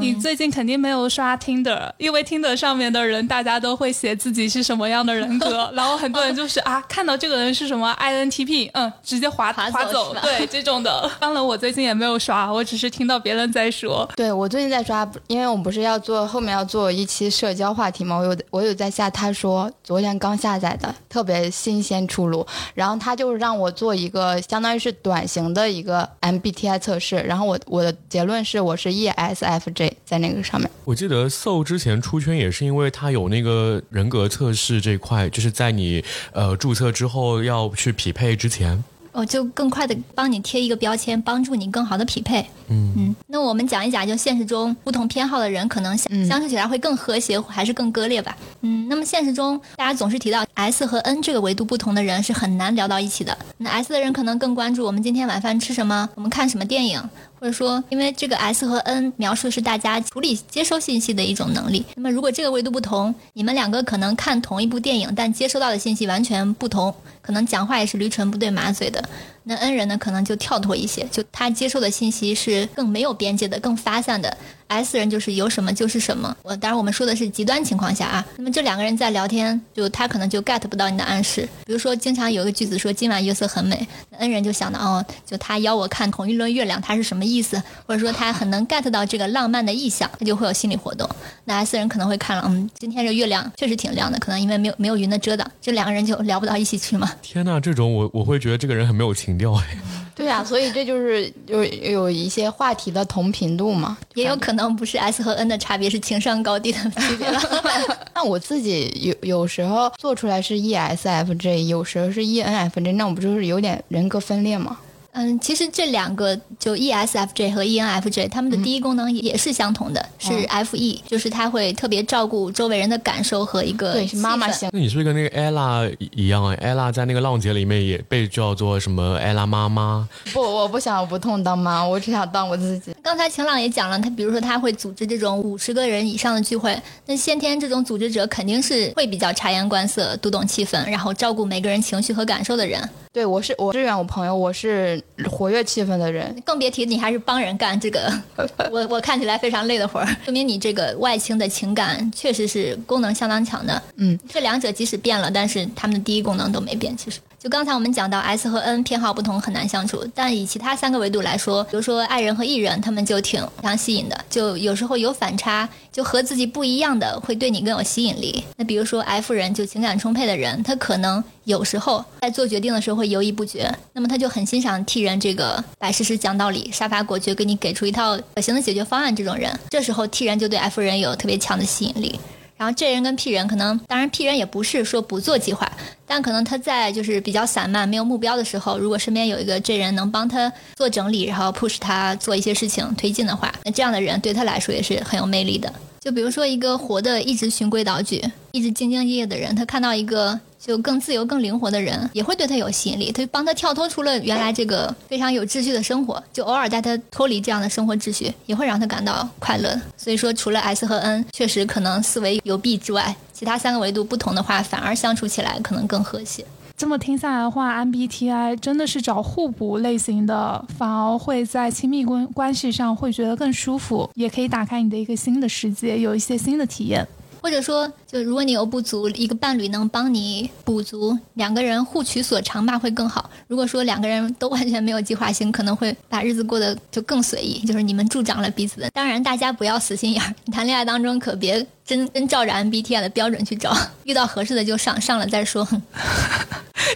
[0.00, 11.10] 你最近肯定没有刷 Tinder，因为 Tinder 上面的人大家都会写自己是什么样的人格， 然后很多人就是啊，看到这个人是什么 INTP，嗯，直接划划走，对这种的。
[11.20, 14.08] 当然我最近也没有刷，我只是听到别人在说。
[14.16, 29.81] 对我最近在刷，因为我们不是要做后面要做一期社交话题嘛，我有我有在下，他说昨天刚下载的，特别新鲜出炉，然后他就是让我做一个相当于是短型的一个 MBTI 测试，然后我我的结论是我是 ESFJ。
[30.04, 38.82] 在那个上面，我记得 So 之前出圈也是因为他有那个人格测试这块，就是在你呃注册之后要去匹配之前。
[39.14, 42.40] 哦就更快的帮你贴一个标签，帮助你更好的匹配。
[42.68, 48.34] 嗯嗯，那我们讲一讲，就现实中不同偏好的人，可能相嗯相处起来会更和谐，还是更割裂吧？
[48.62, 53.36] 嗯，那么现实中大家总是提到 S 和 N 这个维度不同的人是很难聊到一起的。
[53.58, 56.98] 那 S 的人可能更关注我们今天晚饭吃什么，我们看什么电影，
[57.42, 61.84] 或者说，因为这个 S 和 N 描述的是大家处理、接收信息的一种能力。
[61.96, 69.02] 那么如果这个维度不同，你们两个可能看同一部电影，但接收到的信息完全不同，可能讲话也是驴唇不对马嘴的。
[69.44, 74.36] 那 N 人呢，可能就跳脱一些，就他接受的信息是更没有边界的、更发散的。
[74.68, 76.34] S 人就是有什么就是什么。
[76.42, 78.24] 我当然我们说的是极端情况下啊。
[78.38, 81.46] 那么这两个人在聊天，就他可能就 get 不到你的暗示。
[81.66, 87.62] 比如说，经常有一个句子说今晚月色很美那，N 人就想到哦，就他邀我看同一轮月亮，他是什么意思？
[87.86, 91.06] 或者说他很能 get 到这个浪漫的意象，他就会有心理活动。
[91.44, 97.12] 那 S 人可能会看了，嗯，今天这月亮确实挺亮的，可能因为没有没有云的遮挡，这两个人就聊不到一起去嘛。
[97.20, 99.78] 天呐，这种我我会觉得这个人很没有情调哎。
[100.14, 107.40] 对呀、所以这就是有有一些话题的同频度嘛，也有可能不是 S 和 N 的差别，是情商高低的区别了。
[108.14, 114.78] 那我自己有有时候做出来是 E ESFJ，有时候是 E ENFJ，那我不就是有点人格分裂吗？
[115.14, 124.70] 嗯，其实这两个就 E ESFJ 和 ENFJ，他们的第一功能也是相同的，是 FE，就是他会特别照顾周围人的感受和一个对，是妈妈型。
[124.72, 130.08] 那你是不是跟那个 ella 一样啊？ella 在那个浪姐里面也被叫做什么 ella 妈妈？
[130.32, 132.94] 不，我不想不痛当妈，我只想当我自己。
[133.02, 142.88] 刚才晴朗也讲了，他比如说他会组织这种五十个人以上的聚会，那先天这种组织者肯定是会比较察言观色、读懂气氛，然后照顾每个人情绪和感受的人。
[143.12, 146.34] 对，我是我支援我朋友，我是活跃气氛的人。
[146.46, 148.10] 更别提你还是帮人干这个，
[148.72, 153.80] 我我看起来非常累的活儿，说明你这个外倾的情感确实是功能相当强的。
[153.96, 156.96] 嗯，这两者即使变了，但是他们的第一功能都没变。
[156.96, 160.06] 其实，就刚才我们讲到 S 和 N 偏好不同，很难相处。
[160.14, 164.16] 但以其他三个维度来说，比如说爱人和艺人，他们就挺非常吸引的。
[164.30, 168.44] 就有时候有反差，就和自己不一样的，会对你更有吸引力。
[168.56, 179.52] 那比如说 F 人，就情感充沛的人，他可能有时候在做决定的时候会犹豫不决，那么他就很欣赏 T 人这个摆事实、讲道理、杀伐果决，给你给出一套可行的解决方案这种人。
[179.68, 182.20] 这时候 T 人就对 F 人有特别强的吸引力。
[182.62, 185.68] 然后 J 人跟 P 人可能，当然 P 人也不是说不做计划，
[186.06, 195.72] 但可能他在就是比较散漫、没有目标的时候，如果身边有一个 J 人能帮他做整理，然后 push 他做一些事情推进的话，那这样的人对他来说也是很有魅力的。
[195.98, 198.22] 就比如说一个活的一直循规蹈矩、
[198.52, 203.10] 一直兢兢业业的人，他看到一个就更自由、更灵活的人，也会对他有吸引力。
[203.10, 209.76] 他就帮他跳脱出了原来这个非常有秩序的生活，就偶尔带他脱离这样的生活秩序，也会让他感到快乐。
[209.96, 216.46] 所以说，除了 S 和 N 确实可能思维有弊之外，其他三个维度不同的话，反而相处起来可能更和谐。
[216.76, 227.06] 这么听下来的话，MBTI 真的是找互补类型的，反而会在亲密关关系上会觉得更舒服，也可以打开你的一个新的世界，有一些新的体验。
[227.40, 233.30] 或者说，就如果你有不足，一个伴侣能帮你补足，两个人互取所长吧，会更好。
[233.48, 238.90] 如果说两个人都完全没有计划性，可能会把日子过得就更随意，就是你们助长了彼此的。
[238.90, 245.66] 当然，大家不要死心眼儿，谈恋爱当中可别真真照着 MBTI 的标准去找，遇到合适的就上，上了再说。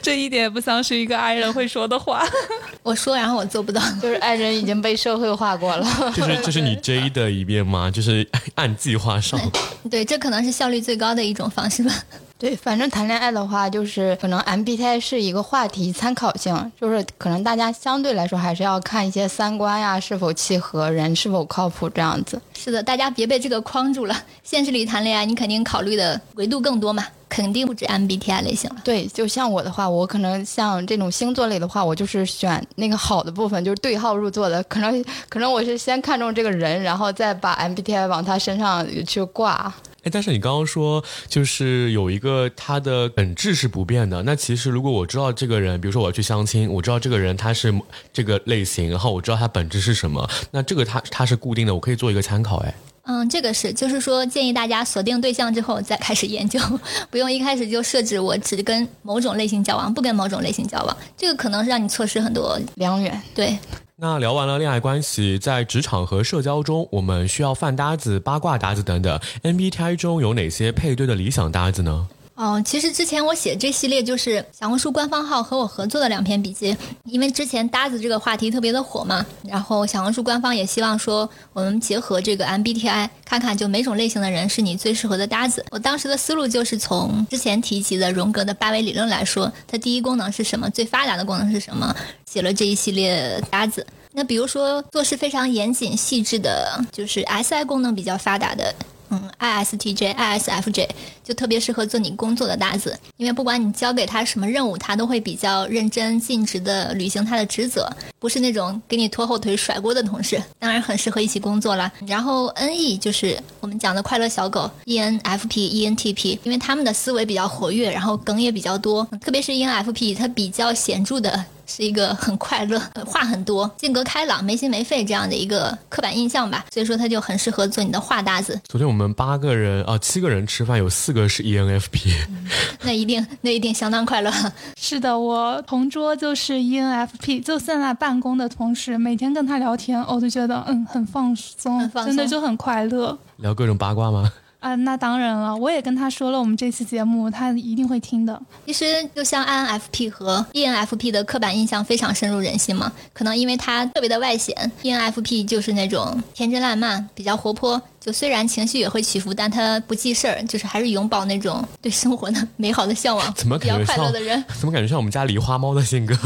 [0.03, 2.23] 这一点不像是一个爱人会说的话。
[2.83, 3.81] 我说，然后我做不到。
[4.01, 5.87] 就是爱人已经被社会化过了。
[6.15, 7.91] 就是这是你 J 的一面吗？
[7.91, 9.41] 就是按计划上。
[9.91, 11.93] 对，这可能是效率最高的一种方式吧。
[12.39, 22.39] 对，反正谈恋爱的话，就是可能 MBTI 是一个话题参考性，就是可能大家相对来说还是要看一些三观呀是否契合，人是否靠谱这样子。
[22.55, 24.15] 是的，大家别被这个框住了。
[24.45, 28.77] 现实里谈恋爱，你肯定考虑的维度更多嘛，肯定不止 MBTI 类型了。
[28.85, 34.63] 对，就像我的话，我可能像这种星座类的话，我就是选那个好的部分，就是对号入座的。
[34.65, 39.73] 可能可能我是先看中这个人，然后再把 MBTI 往他身上去挂。
[40.07, 44.23] 哎，但是你刚刚说，就是有一个他的本质是不变的。
[44.23, 47.75] 那其实如果我知道这个人，比如说我要去相亲，我知道这个人他是
[48.13, 52.59] 这个类型，然后我知道他本质是什么，那这个他他是固定的，我可以做一个参考。
[52.59, 56.61] 哎，嗯，这个是，就是说建议大家锁定对象之后再开始研究，
[57.11, 62.57] 不用一开始就设置我只跟某种类型交往，不跟某种类型交往，这个可能是让你错失很多。
[62.77, 63.59] 良缘，对，
[63.99, 69.19] 那聊完了恋爱关系，在职场和社交中，我们需要饭搭子、八卦搭子等等。
[69.43, 72.07] MBTI 中有哪些配对的理想搭子呢？
[72.37, 85.65] 哦，其实之前我写这系列就是小红书官方号和我合作的两篇笔记，因为之前搭子这个话题特别的火嘛，然后小红书官方也希望说我们结合这个 MBTI，看看就每种类型的人是你最适合的搭子。
[85.71, 91.97] 我当时的思路就是从之前提及的荣格的八维理论来说，它第一功能是什么，最发达的功能是什么，
[92.31, 93.87] 写了这一系列搭子。
[94.13, 98.75] 那比如说做事非常严谨细致的，就是 SI 功能比较发达的。
[99.11, 100.89] 嗯，ISTJ、ISFJ
[101.23, 107.89] 就特别适合做你工作的搭子，因为不管你交给他什么任务，他都会比较认真尽职的履行他的职责，
[108.19, 111.93] 不是那种给你拖后腿甩锅的同事，当然很适合一起工作了。
[112.07, 121.45] 然后 NE 就是我们讲的快乐小狗，ENFP、ENTP，因为他们的思维比较活跃，然后梗也比较多，特别是 ENFP，它比较显著的。
[121.67, 128.59] 是一个很快乐、 话很多、性格开朗、没心没肺这样的一个刻板印象吧，所以说他就很适合做你的话搭子。
[128.69, 132.15] 昨天我们八个人啊，七个人吃饭，有四个是 ENFP，
[132.83, 134.33] 那一定那一定相当快乐。
[134.81, 143.17] 是的，我同桌就是 ENFP，就现在办公的同事，每天跟他聊天，我就觉得嗯很放松，真的就很快乐。
[143.37, 144.33] 聊各种八卦吗？
[144.67, 148.43] 啊，那当然了，我也跟他说了我们这期节目，他一定会听的。
[148.67, 157.81] 其实就像 INFP 和 ENFP 的刻板印象非常深入人心嘛，可能因为他特别的外显，ENFP 就是那种天真烂漫，比较活泼。
[158.07, 164.43] 就虽然情绪也会起伏，但他不记事儿，就是还是永葆那种对生活的美好的向往，怎么比较快乐的人？
[164.61, 166.17] 怎么感觉像我们家狸花猫的性格？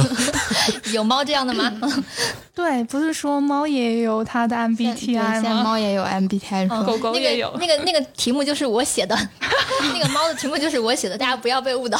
[0.93, 1.73] 有猫这样的吗？
[2.53, 5.33] 对，不是说猫也有它的 MBTI 吗？
[5.33, 7.57] 现在猫也有 MBTI，狗狗也有。
[7.59, 9.17] 那个那个题目就是我写的，
[9.95, 11.99] 那个猫的题目就是我写的，大家不要被误导。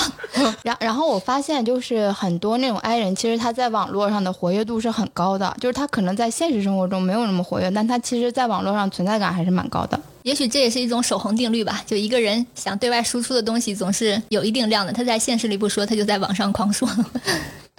[0.63, 9.99] 然然后我发现，就是很多那种 I 人，其实他在网络上的活跃度是很高的，就是他可能在现实生活中没有那么活跃，但他其实在网络上存在感还是蛮高的。
[10.25, 11.83] 也许这也是一种守恒定律吧。
[11.87, 14.93] 就一个人想对外输出的东西，总是有一定量的。
[14.93, 16.87] 他在现实里不说，他就在网上狂说。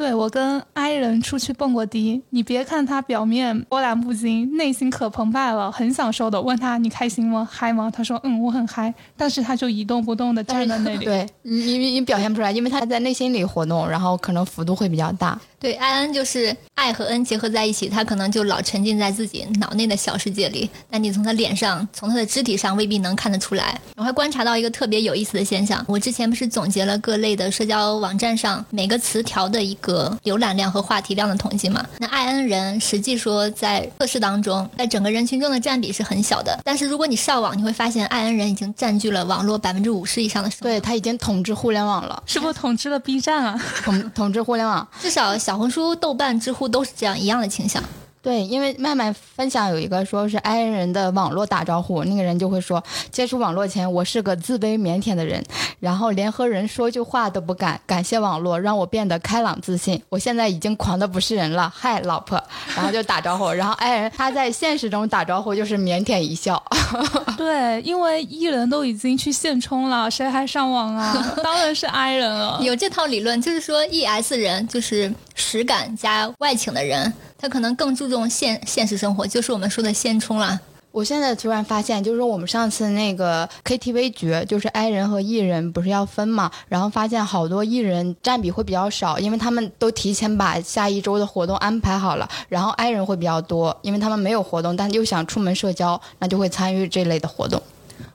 [0.01, 6.41] 对我跟 I 人出去蹦过迪，你别看他表面波澜不惊，内心可澎湃了，很享受的。
[6.41, 7.47] 问他你开心吗？
[7.51, 7.91] 嗨吗？
[7.95, 8.91] 他说嗯，我很嗨。
[9.15, 11.05] 但是他就一动不动的站在那里。
[11.05, 15.39] 对你你你表现不出来，因为他在内心里活动，然后可能幅度会比较大。
[15.59, 20.67] 对，I N 就是爱和 N 结合在一起，他可能就老沉浸在自己脑内的小世界里。
[20.89, 23.79] 但你从他脸上，从他的肢体上未必能看得出来。
[23.95, 29.90] 我还观察到一个特别有意思的现象，我之前不是总结了各类的社交网站上每个词条的一个
[30.23, 31.85] 浏览量和话题量的统计嘛？
[31.99, 36.59] 那 I N 人实际说在测试当中，在整个人群中的占比是很小的。
[36.63, 40.63] 但是如果你上网，你会发现 I N 人已经占据了网络百分之五十以上的数。
[40.63, 43.61] 对他已经统治互联网了，是不是统治了 B 站啊？
[43.83, 47.81] 统统治互联网，至少小红书、豆瓣、知乎都是这样一样的倾向。
[48.21, 55.43] 对，因为麦麦分享有一个说是 I 人的网络打招呼，那个人就会说，接触网络前我是个自卑腼腆的人，
[55.79, 62.39] 然后连和人说句话都不敢，感谢网络让我变得开朗自信，我现在已经狂的不是人了，嗨老婆，
[62.75, 66.61] 然后就打招呼，然后 I 人他在现实中打招呼就是腼腆一笑。
[67.35, 71.35] 对，因为 E 人都已经去现充了，谁还上网啊？
[71.43, 72.59] 当然是 I 人了。
[72.61, 75.11] 有这套理论，就是说 E S 人就是
[75.41, 77.11] 实感加外请的人。
[77.37, 80.59] 他可能更注重现现实生活，就是我们说的现充了。
[80.91, 86.51] 我现在突然发现，就是说我们上次那个 KTV 局，就是 I 人和 E 人不是要分嘛？
[86.67, 92.29] 然后发现好多 E 人占比会比较少，因为他们都提前把下一周的活动安排好了。
[92.49, 97.63] 然后 I 人会比较多，因为他们没有活动，但又想出门社交，那就会参与这类的活动。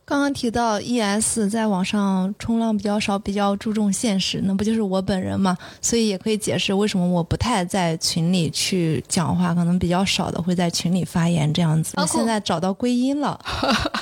[0.08, 5.58] 刚刚提到 E S 在网上冲浪比较少，比较注重现实，那不就是我本人嘛？
[5.82, 11.94] 所以也可以解释为什么我不太在群里去讲话，可能比较少的会在群里发言这样子。
[11.96, 13.36] 我现在找到归因了，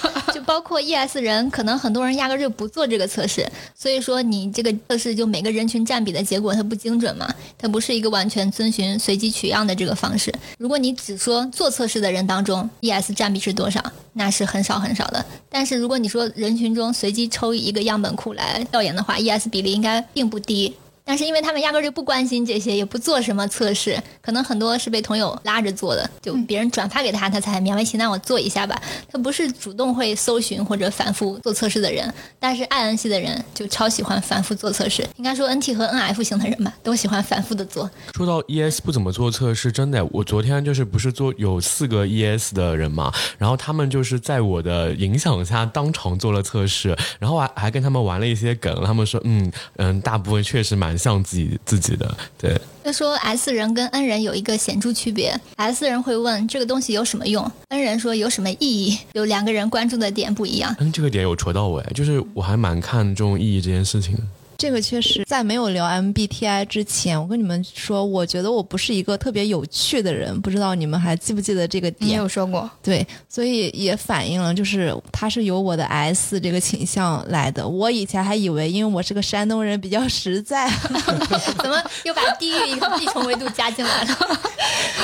[0.03, 0.11] 就
[0.45, 7.29] 包括 E S 人，可能很多人压根就不做这个测试，所以说你这个测试就每个人群占比的结果它不精准嘛，
[7.59, 10.33] 它不是一个完全遵循随机取样的这个方式。
[10.59, 13.83] 如果你只说做测试的人当中 E S 占比是多少，
[14.13, 15.25] 那是很少很少的。
[15.49, 20.75] 但是如果你说人群中随机抽一个样本库来调研的话，ES 比例应该并不低。
[21.07, 28.81] 但是因为他们压根就不关心这些，也不做什么测试，可能很多是被朋友拉着做的，就别人转发给他，他才勉为其难我做一下吧。
[29.13, 35.07] 他不是主动会搜寻或者反复做测试的人，但是 I N 系的人就超喜欢反复做测试。
[35.17, 37.91] 应该说 N T 和 N F 型的人吧，都喜欢反复的做。
[38.15, 50.94] 说到 E S 不怎么做测试，真的，我昨天就是不是做有四个 E S 的人嘛，然后他们就是在我的影响下当场做了测试，然后还还跟他们玩了一些梗，他们说嗯嗯，大部分确实蛮。
[50.95, 52.17] 蛮像自己自己的。
[52.39, 60.75] 对，就说 S 人跟 N 人有一个显著区别，S 人会问这个东西有什么用，N 人说有什么意义，有两个人关注的点不一样。
[60.79, 64.23] 嗯，这个点有戳到我，就是我还蛮看重意义这件事情的。
[64.57, 72.11] 这个确实，在没有聊 MBTI 之前，我跟你们说，我觉得我不是一个特别有趣的人，不知道你们还记不记得这个点？
[72.11, 77.67] 你有说过，对，所以也反映了，就是它是由我的 S 这个倾向来的。
[77.67, 80.71] 我以前还以为，因为我是个山东人，比较实在，
[81.63, 84.41] 怎么又把地域一个地重维度加进来了？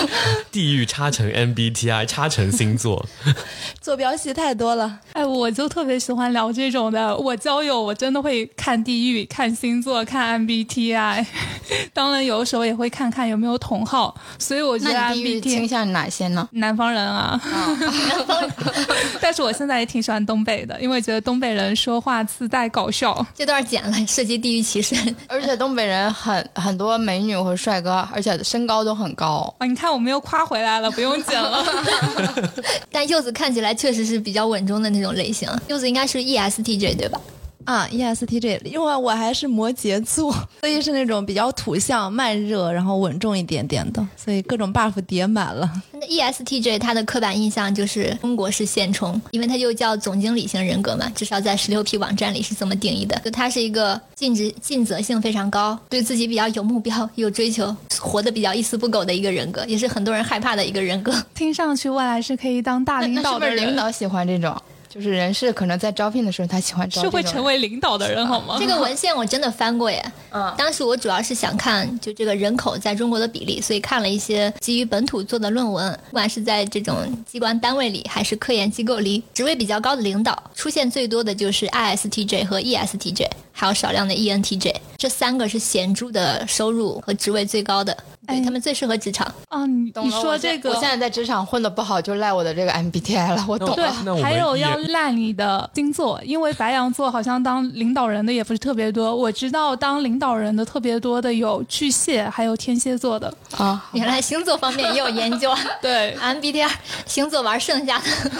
[0.51, 3.07] 地域插成 MBTI，插成星座，
[3.81, 4.99] 坐标系太多了。
[5.13, 7.17] 哎，我就特别喜欢聊这种的。
[7.17, 11.25] 我交友我真的会看地域、看星座、看 MBTI，
[11.95, 14.13] 当然有的时候也会看看有没有同号。
[14.39, 16.49] 所以我觉得那你地域倾 MBTI 向哪些呢？
[16.53, 18.51] 南方人啊，南 方
[19.21, 23.25] 但是我现在也挺喜欢东北的，因为觉得东北人说话自带搞笑。
[23.35, 24.97] 这段剪了，涉及地域歧视。
[25.29, 29.55] 而且东北人很很多美女和帅哥，而且身高都很高。
[29.59, 31.65] 啊，你看我们又夸回来了，不用剪了。
[32.91, 35.49] 但柚子看起来确实是比较稳重的那种类型。
[35.69, 37.21] 柚子应该是 E ESTJ 对吧？
[37.65, 45.71] 啊，ESTJ，因为我还是摩羯座， 所以是那种比较土象、慢热，然后稳重一点点的，所以各种 buff 叠满了。
[45.93, 53.21] 那 E ESTJ 它的刻板印象就是中国式现充，因为它就叫总经理型人格嘛，至少在十六 P 网站里是这么定义的。
[53.25, 61.15] 就他是一个尽职尽责性非常高，对自己比较有目标、有追求，活得比较一丝不苟的一个人格，也是很多人害怕的一个人格。
[61.35, 64.57] 听上去未来是可以当大领导的人，领导喜欢这种？
[64.93, 68.57] 就是人事可能在招聘的时候，他喜欢招是会成为领导的人好吗？
[68.59, 70.53] 这个文献我真的翻过耶，嗯。
[70.59, 83.29] 当时我主要是想看就这个人口在中国的比例，所以看了一些基于本土做的论文，不管是在这种机关单位里，还是科研机构里，职位比较高的领导，出现最多的就是 ISTJ 和 E ESTJ，
[83.61, 87.95] 还有少量的 E ENTJ，这三个是显著的收入和职位最高的，
[88.27, 89.27] 对哎他们最适合职场。
[89.51, 93.45] 啊，你你懂了我现说这个，我现在在职场混的不好，就赖我的这个 MBTI 了。
[93.47, 93.75] 我懂了。
[93.75, 99.15] 对还有要赖你的星座，因为白羊座好像当领导人的也不是特别多。
[99.15, 103.31] 我知道当领导人的特别多的有巨蟹，还有天蝎座的。
[103.59, 105.55] 啊，原来星座方面也有研究。
[105.83, 106.71] 对，MBTI
[107.05, 108.31] 星座玩剩下的，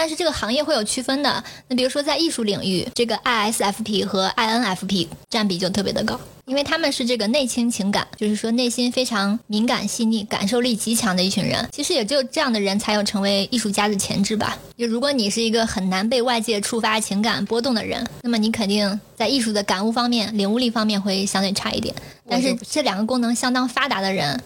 [0.00, 1.44] 但是这个行业会有区分的。
[1.68, 6.18] 那比如说在艺术领域，这个 ISFP 和 INFP 占比就特别的高，
[6.50, 11.64] 因为他们是这个内倾情感，就是说内心非常敏感细腻、感受力极强的一群人。
[11.70, 14.58] 其实也只有这样的人才有成为艺术家的潜质吧。
[14.76, 21.94] 就如果你是一个很难被外界触发情感波动的人，那么你肯定在艺术的感悟方面、领悟力方面会相对差一点。
[22.28, 24.40] 但是这两个功能相当发达的人，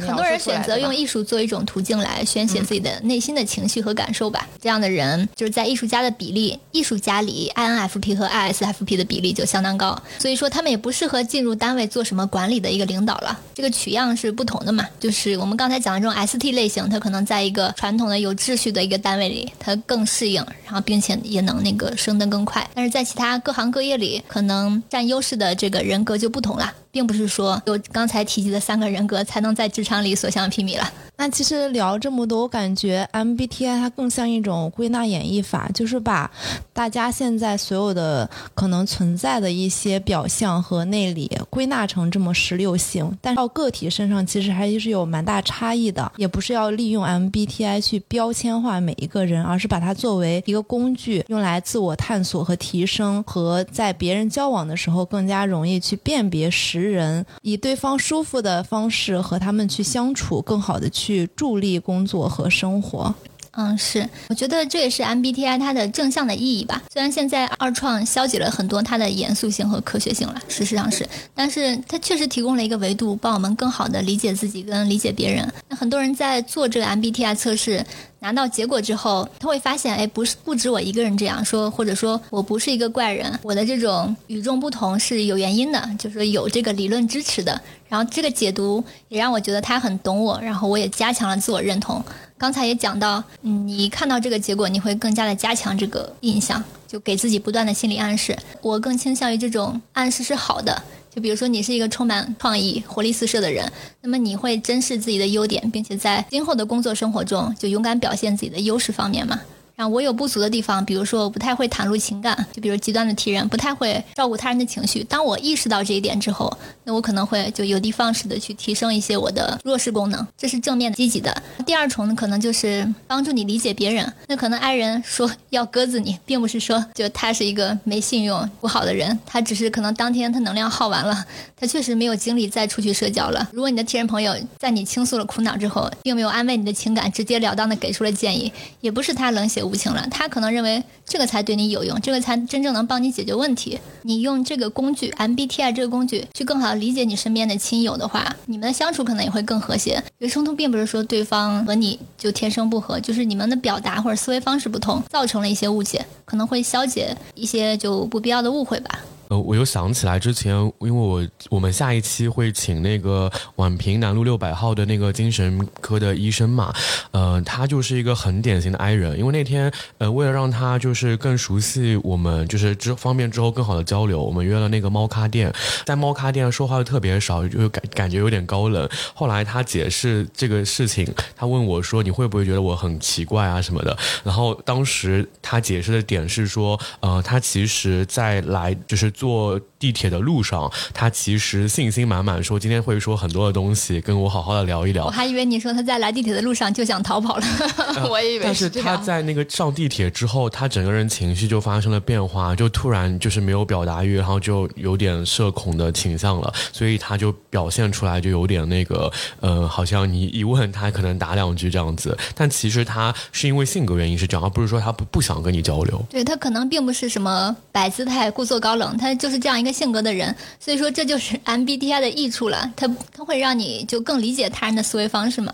[0.00, 4.48] 很多人选择用艺艺术作为一种途径来宣泄自己的内心的情绪和感受吧。
[4.60, 13.38] 这样的人就是在艺术家的比例，艺术家里 INFP 和 ISFP 的比例就相当高，所以说他们也不适合进入入单位做什么管理的一个领导了。
[13.54, 22.68] 这个取样是不同的嘛，就是我们刚才讲的这种 ST 类型，它可能在一个传统的有秩序的一个单位里，它更适应，然后并且也能那个升得更快。
[22.74, 30.90] 但是在其他各行各业里，可能占优势的这个人格就不同了，并不是说有刚才提及的三个人格才能在职场里所向披靡了。
[31.18, 36.30] 那其实聊这么多，我感觉 MBTI 它更像一种归纳演绎法，就是把
[36.74, 63.14] 大家现在所有的可能存在的一些表象和内里归纳成这么十六型，但到个体身上其实还是有蛮大差异的，也不是要利用 MBTI 去标签化每一个人，而是把它作为一个工具，用来自我探索和提升，和在别人交往的时候更加容易去辨别识人，以对方舒服的方式和他们去相处，更好的去助力工作和生活。
[63.56, 66.82] 嗯，是，我觉得这也是 MBTI 它的正向的意义吧。
[66.92, 75.50] 虽然现在二创消解了很多它的严肃性和科学性了，事实上是，但是它确实提供了一个维度，帮我们更好的理解自己跟理解别人。
[75.68, 77.84] 那很多人在做这个 MBTI 测试。
[78.18, 87.60] 拿到结果之后，他会发现，哎，不是不止我一个人这样说，或者说我不是一个怪人，我的这种与众不同是有原因的，就是说有这个理论支持的。
[87.88, 92.02] 然后这个解读也让我觉得他很懂我，然后我也加强了自我认同。
[92.38, 98.36] 刚才也讲到，嗯，你看到这个结果，你会更加的加强这个印象，就给自己不断的心理暗示。
[98.60, 100.82] 我更倾向于这种暗示是好的。
[101.14, 103.72] 就比如说，你是一个充满创意、活力四射的人，
[104.02, 109.40] 那么你会珍视自己的优点，并且在今后的工作生活中就勇敢表现自己的优势方面嘛。
[109.76, 115.04] 然后我有不足的地方，比如说我不太会袒露情感，就比如极端的 T 人不太会照顾他人的情绪。
[115.04, 116.50] 当我意识到这一点之后，
[116.84, 121.42] 那我可能会就有的放矢的去提升一些我的弱势功能，这是正面的、积极的。
[121.66, 124.10] 第二重呢，可能就是帮助你理解别人。
[124.28, 133.46] 那可能爱人说要鸽子你，并不是说就他是一个没信用、不好的人，他只是可能当天他能量耗完了，他确实没有精力再出去社交了。
[133.52, 138.50] 如果你的 T 人朋友在你倾诉了苦恼之后，并没有安慰你的情感，直截了当的给出了建议，
[138.80, 143.78] 也不是他冷血无情了，他可能认为这个才对你有用，这个才真正能帮你解决问题。
[144.02, 149.94] 你用这个工具 MBTI 这个工具去更好的理解你身边的亲友的话，你们的相处可能也会更和谐。
[150.18, 159.00] 因为冲突并不是说对方和你就天生不合，就是你们的表达或者思维方式不同，造成了一些误解，可能会消解一些就不必要的误会吧。
[159.28, 166.72] 呃，我又想起来之前，因为我我们下一期会请那个宛平南路六百号的那个精神科的医生嘛，
[167.10, 169.18] 呃，他就是一个很典型的 I 人。
[169.18, 175.52] 因为那天，呃，为了让他就是更熟悉我们，就是之方便之后更好的交流，我们约了那个猫咖店，
[175.84, 178.88] 在猫咖店说话又特别少，就感感觉有点高冷。
[179.12, 181.04] 后来他解释这个事情，
[181.34, 189.12] 他问我说：“你会不会觉得我很奇怪啊什么的？”然后当时他解释的点是说，呃，他其实在来就是。
[189.16, 195.06] 坐地铁的路上，他其实信心满满，说今天会说很多的东西，跟我好好的聊一聊。
[195.06, 197.46] 我还以为你说他在来地铁的路上就想逃跑了，
[198.10, 198.40] 我以为。
[198.44, 209.10] 但是他在那个上地铁之后，他整个人情绪就发生了变化，就突然就是没有表达欲，然后就有点社恐的倾向了，所以他就表现出来就有点那个，
[209.40, 216.04] 呃，好像你一问他可能答两句这样子，但其实他是因为性格原因是这样，而不是说他不不想跟你交流。
[216.10, 219.05] 对他可能并不是什么摆姿态、故作高冷，他。
[219.06, 222.72] 他就是这样一个性格的人，所以说这就是 MBTI 的益处了。
[222.74, 225.52] 他他会让你就更理解他人的思维方式嘛。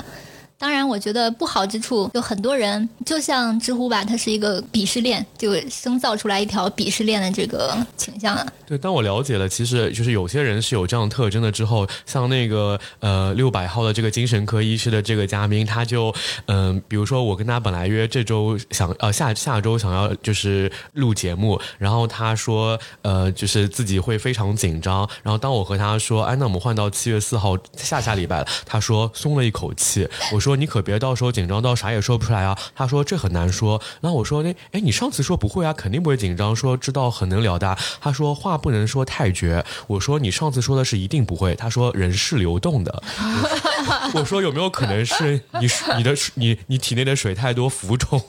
[0.63, 8.47] 当然，我觉得不好之处有很多人，就像知乎吧，它是一个鄙视链，就生造出来一条鄙视链的这个倾向啊。
[8.65, 16.15] 对，当我了解了，其实就是有些人是有这样特征的之后，像那个呃六百号的这个精神科医师的这个嘉宾，他就
[16.47, 30.52] 嗯，比如说我跟他本来约这周想呃下下周想要就是录节目，然后他说呃就是自己会非常紧张，然后当我和他说哎那我们换到七月四号下下礼拜了，他说松了一口气，我说。
[30.57, 32.59] 你可别到时候紧张到啥也说不出来啊！
[32.75, 33.81] 他说这很难说。
[34.01, 37.77] 那我说那哎，你上次说不会啊，肯定不会紧张，说知道很能聊的。
[38.01, 39.65] 他说话不能说太绝。
[39.87, 41.55] 我说你上次说的是一定不会。
[41.55, 43.03] 他说人是流动的。
[44.15, 48.21] 我说有没有可能是你你的你你体内的水太多浮肿？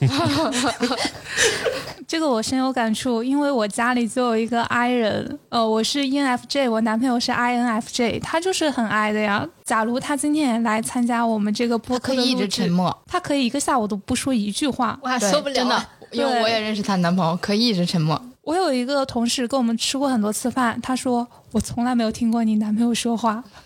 [2.06, 9.46] 这个我深有感触，因为我家里就有一个 I 人，呃，我是 ENFJ，我男朋友是 INFJ，他就是很 I 的呀。
[9.64, 18.20] 假如他今天也来参加我们这个播客一直沉默，他可以一个下午都不说一句话，哇，受不了，真的，因为我也认识她男朋友，可以一直沉默。
[18.42, 23.42] 我有一个同事跟我们吃过很多次饭，他说我从来没有听过你男朋友说话，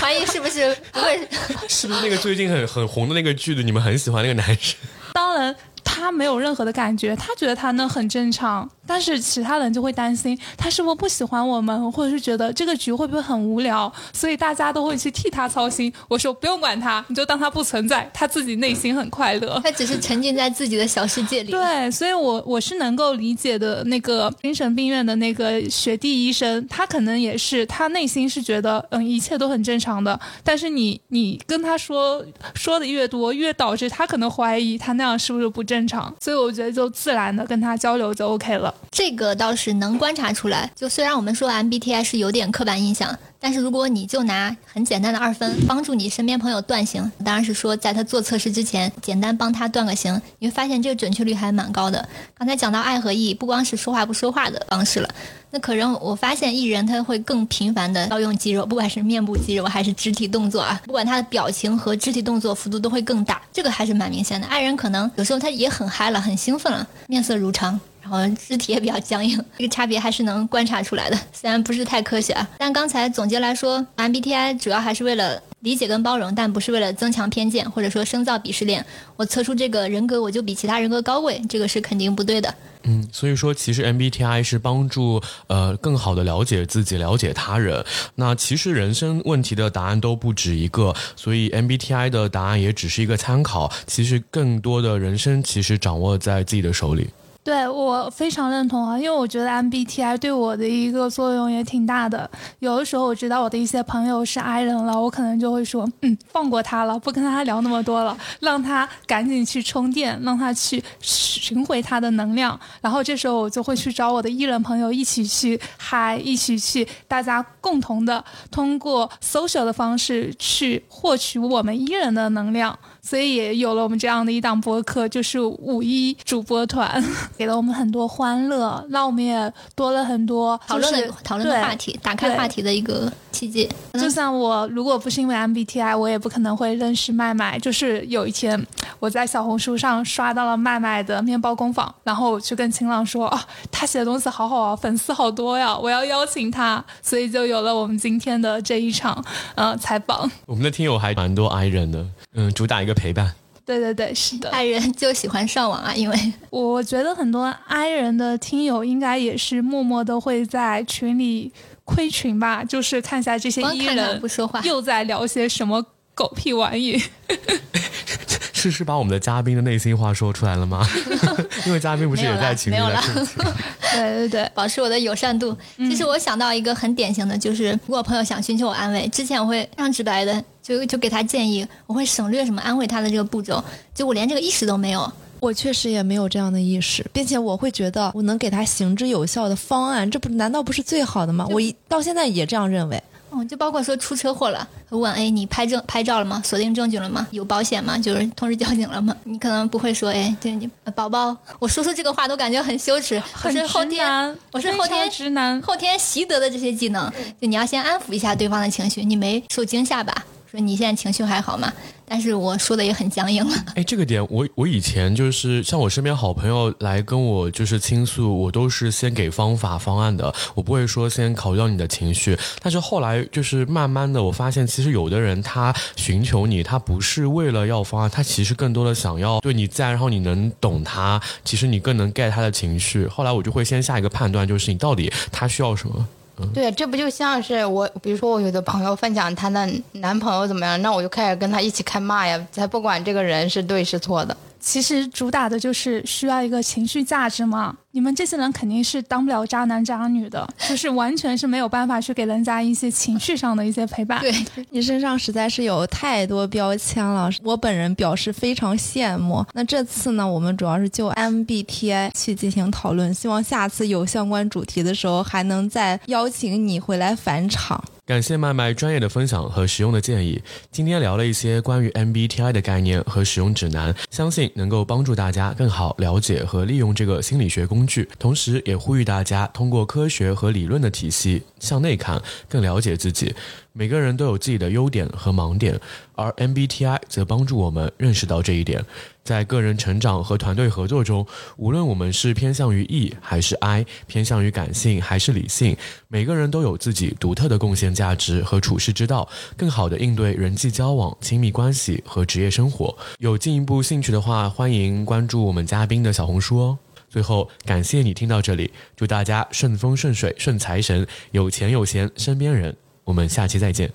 [0.00, 1.28] 怀疑是不是不会，
[1.68, 4.76] 是不是那个最近很很红的那个剧的，你们很喜欢那个男生？
[5.12, 5.54] 当然。
[5.86, 15.92] 他没有任何的感觉，他觉得他那很正常，但是其他人就会担心他是不是不喜欢我们，或者是觉得这个局会不会很无聊，所以大家都会去替他操心。
[16.08, 19.60] 我说不用管他，你就当他不存在，他自己内心很快乐。
[19.64, 21.52] 他只是沉浸在自己的小世界里。
[21.52, 23.84] 对，所以我我是能够理解的。
[23.84, 32.24] 那个精神病院的那个学弟医生，他可能也是，他内心是觉得嗯一切都很正常的，但是你你跟他说
[32.54, 35.76] 说的越多，越导致他可能怀疑他那样是不是不正。
[35.76, 38.74] 正常，所以我觉得就自然的跟他交流就 OK 了。
[38.90, 40.70] 这个倒是能观察出来。
[40.74, 52.08] 就虽然我们说 MBTI 是有点刻板印象，但是如果你就拿很简单的二分帮助你身边朋友断型，当然是说在他做测试之前，简单帮他断个型，你会发现这个准确率还蛮高的。
[52.38, 55.08] 刚才讲到爱和义不光是说话不说话的方式了。
[55.48, 64.46] 那可能我发现艺人他会更频繁的要用肌肉，不管是面部肌肉还是肢体动作啊，不管他的表情和肢体动作幅度都会更大，这个还是蛮明显的。
[64.48, 67.78] 爱人可能有时候他也很嗨了，很兴奋了，面色如常，
[68.08, 71.18] 然后肢体也比较僵硬，这个差别还是能观察出来的。
[71.34, 78.86] 虽然不是太科学啊，但刚才总结来说，MBTI 主要还是为了理解跟包容，但不是为了增强偏见或者说深造鄙视链。
[79.16, 82.54] 我测出这个人格我就比其他人格高贵，这个是肯定不对的。
[82.84, 87.84] 嗯，所以说其实 MBTI 是帮助呃更好的了解自己、了解他人。
[88.14, 93.72] 那其实人生问题的答案都不止一个，所以 MBTI 的答案也只是一个参考。
[93.88, 97.08] 其实更多的人生其实掌握在自己的手里。
[97.46, 102.28] 对我非常认同啊，因为我觉得 MBTI 对我的一个作用也挺大的。
[102.58, 112.58] 有的时候我知道我的一些朋友是 I 人了，我可能就会说，嗯，放过他了，不跟他聊那么多了，让他赶紧去充电，让他去寻回他的能量。
[112.80, 122.76] 然后这时候我就会去找我的 E 人朋友一起去嗨，一起去，大家共同的通过 social 的方式去获取我们 E 人的能量。
[123.06, 127.02] 所以也有了我们这样的一档播客，就是五一主播团，
[127.38, 133.68] 给了我们很多欢乐，让我们也多了很多讨论的讨论的话题，打开话题的一个契机。
[133.94, 137.58] 就算我，如果不是因为 MBTI，我也不可能会认识麦麦。
[137.60, 138.60] 就是有一天
[138.98, 143.40] 我在小红书上刷到了麦麦的面包工坊，然后我去跟晴朗说啊，
[143.70, 150.30] 他写的东西好好啊，粉丝好多呀，我要邀请他，所以就有了我们今天的这一场呃采访。
[150.46, 152.04] 我们的听友还蛮多 I 人的，
[152.36, 152.94] 嗯，主打一个。
[152.94, 153.30] 陪伴，
[153.64, 154.48] 对对对，是的。
[154.50, 161.52] 爱人就喜欢上网啊，因为我觉得很多爱人的听友应该也是默默的会在群里
[161.84, 165.84] 窥群吧，就是看一下这些艺人不说话又在聊些什么
[166.14, 167.02] 狗屁玩意。
[168.52, 170.84] 是是把我们的嘉宾的内心话说出来了吗？
[171.66, 173.00] 因为嘉宾不是也在群里了？
[173.92, 175.56] 对对对，保持我的友善度。
[175.76, 183.62] 其实我想到一个很典型的就是，如果朋友想寻求我安慰，之前我会非常直白的就就给他建议，我会省略什么安慰他的这个步骤，
[183.94, 185.12] 就我连这个意识都没有。
[185.38, 191.46] 我确实也没有这样的意识，并且我会觉得我能给他行之有效的方案，这不难道不是最好的吗？
[191.50, 193.00] 我一到现在也这样认为。
[193.30, 196.40] 嗯，就包括说出车祸了，问哎，你拍证拍照了吗？
[196.44, 197.26] 锁定证据了吗？
[197.32, 197.98] 有保险吗？
[197.98, 199.14] 就是通知交警了吗？
[199.24, 203.20] 你可能不会说哎，对你宝宝，我说出这个话都感觉很羞耻。
[203.32, 203.60] 很直
[203.98, 210.24] 男，我是后天直男，后天习得的这些技能，就你要先安抚一下对方的情绪，你没受惊吓吧？
[210.60, 211.72] 你现在情绪还好吗？
[212.08, 213.56] 但是我说的也很僵硬了。
[213.74, 222.38] 哎，这个点我我以前就是像我身边好朋友来跟我就是倾诉，我都是先给方法方案的，我不会说先考虑到你的情绪。
[222.62, 233.08] 但是后来就是慢慢的，我发现其实有的人他寻求你，他不是为了要方案，他其实更多的想要对你在，然后你能懂他，其实你更能 get 他的情绪。
[233.08, 236.06] 后来我就会先下一个判断，就是你到底他需要什么。
[236.52, 244.36] 对，这不就像是我，比如说我有的朋友分享她的男朋友怎么样，那我就开始跟他一起开骂呀，才不管这个人是对是错的。
[244.60, 247.76] 其实主打的就是需要一个情绪价值嘛。
[247.92, 254.20] 你们这些人肯定是当不了渣男渣女的，就是完全是没有办法去给人家一些情绪上的一些陪伴。
[254.20, 254.30] 对
[254.68, 259.42] 你身上实在是有太多标签了，我本人表示非常羡慕。
[259.54, 267.82] 那这次呢，我们主要是就 MBTI 去进行讨论，希望下次有相关主题的时候，还能再邀请你回来返场。
[268.06, 270.40] 感谢麦麦专业的分享和实用的建议。
[270.70, 278.08] 今天聊了一些关于 MBTI 的概念和使用指南，相信能够帮助大家更好了解和利用这个心理学工具。
[278.16, 283.34] 同时，也呼吁大家通过科学和理论的体系向内看，更了解自己。
[283.72, 285.76] 每个人都有自己的优点和盲点，
[286.14, 288.84] 而 MBTI 则帮助我们认识到这一点。
[289.26, 302.96] 在个人成长和团队合作中，无论我们是偏向于 E 还是 I，偏向于感性还是理性，每个人都有自己独特的贡献价值和处世之道，更好的应对人际交往、亲密关系和职业生活。
[303.18, 306.78] 有进一步兴趣的话，欢迎关注我们嘉宾的小红书哦。
[307.10, 312.76] 最后，感谢你听到这里，祝大家顺风顺水、顺财神，有钱有闲，身边人。
[313.04, 313.90] 我们下期再见。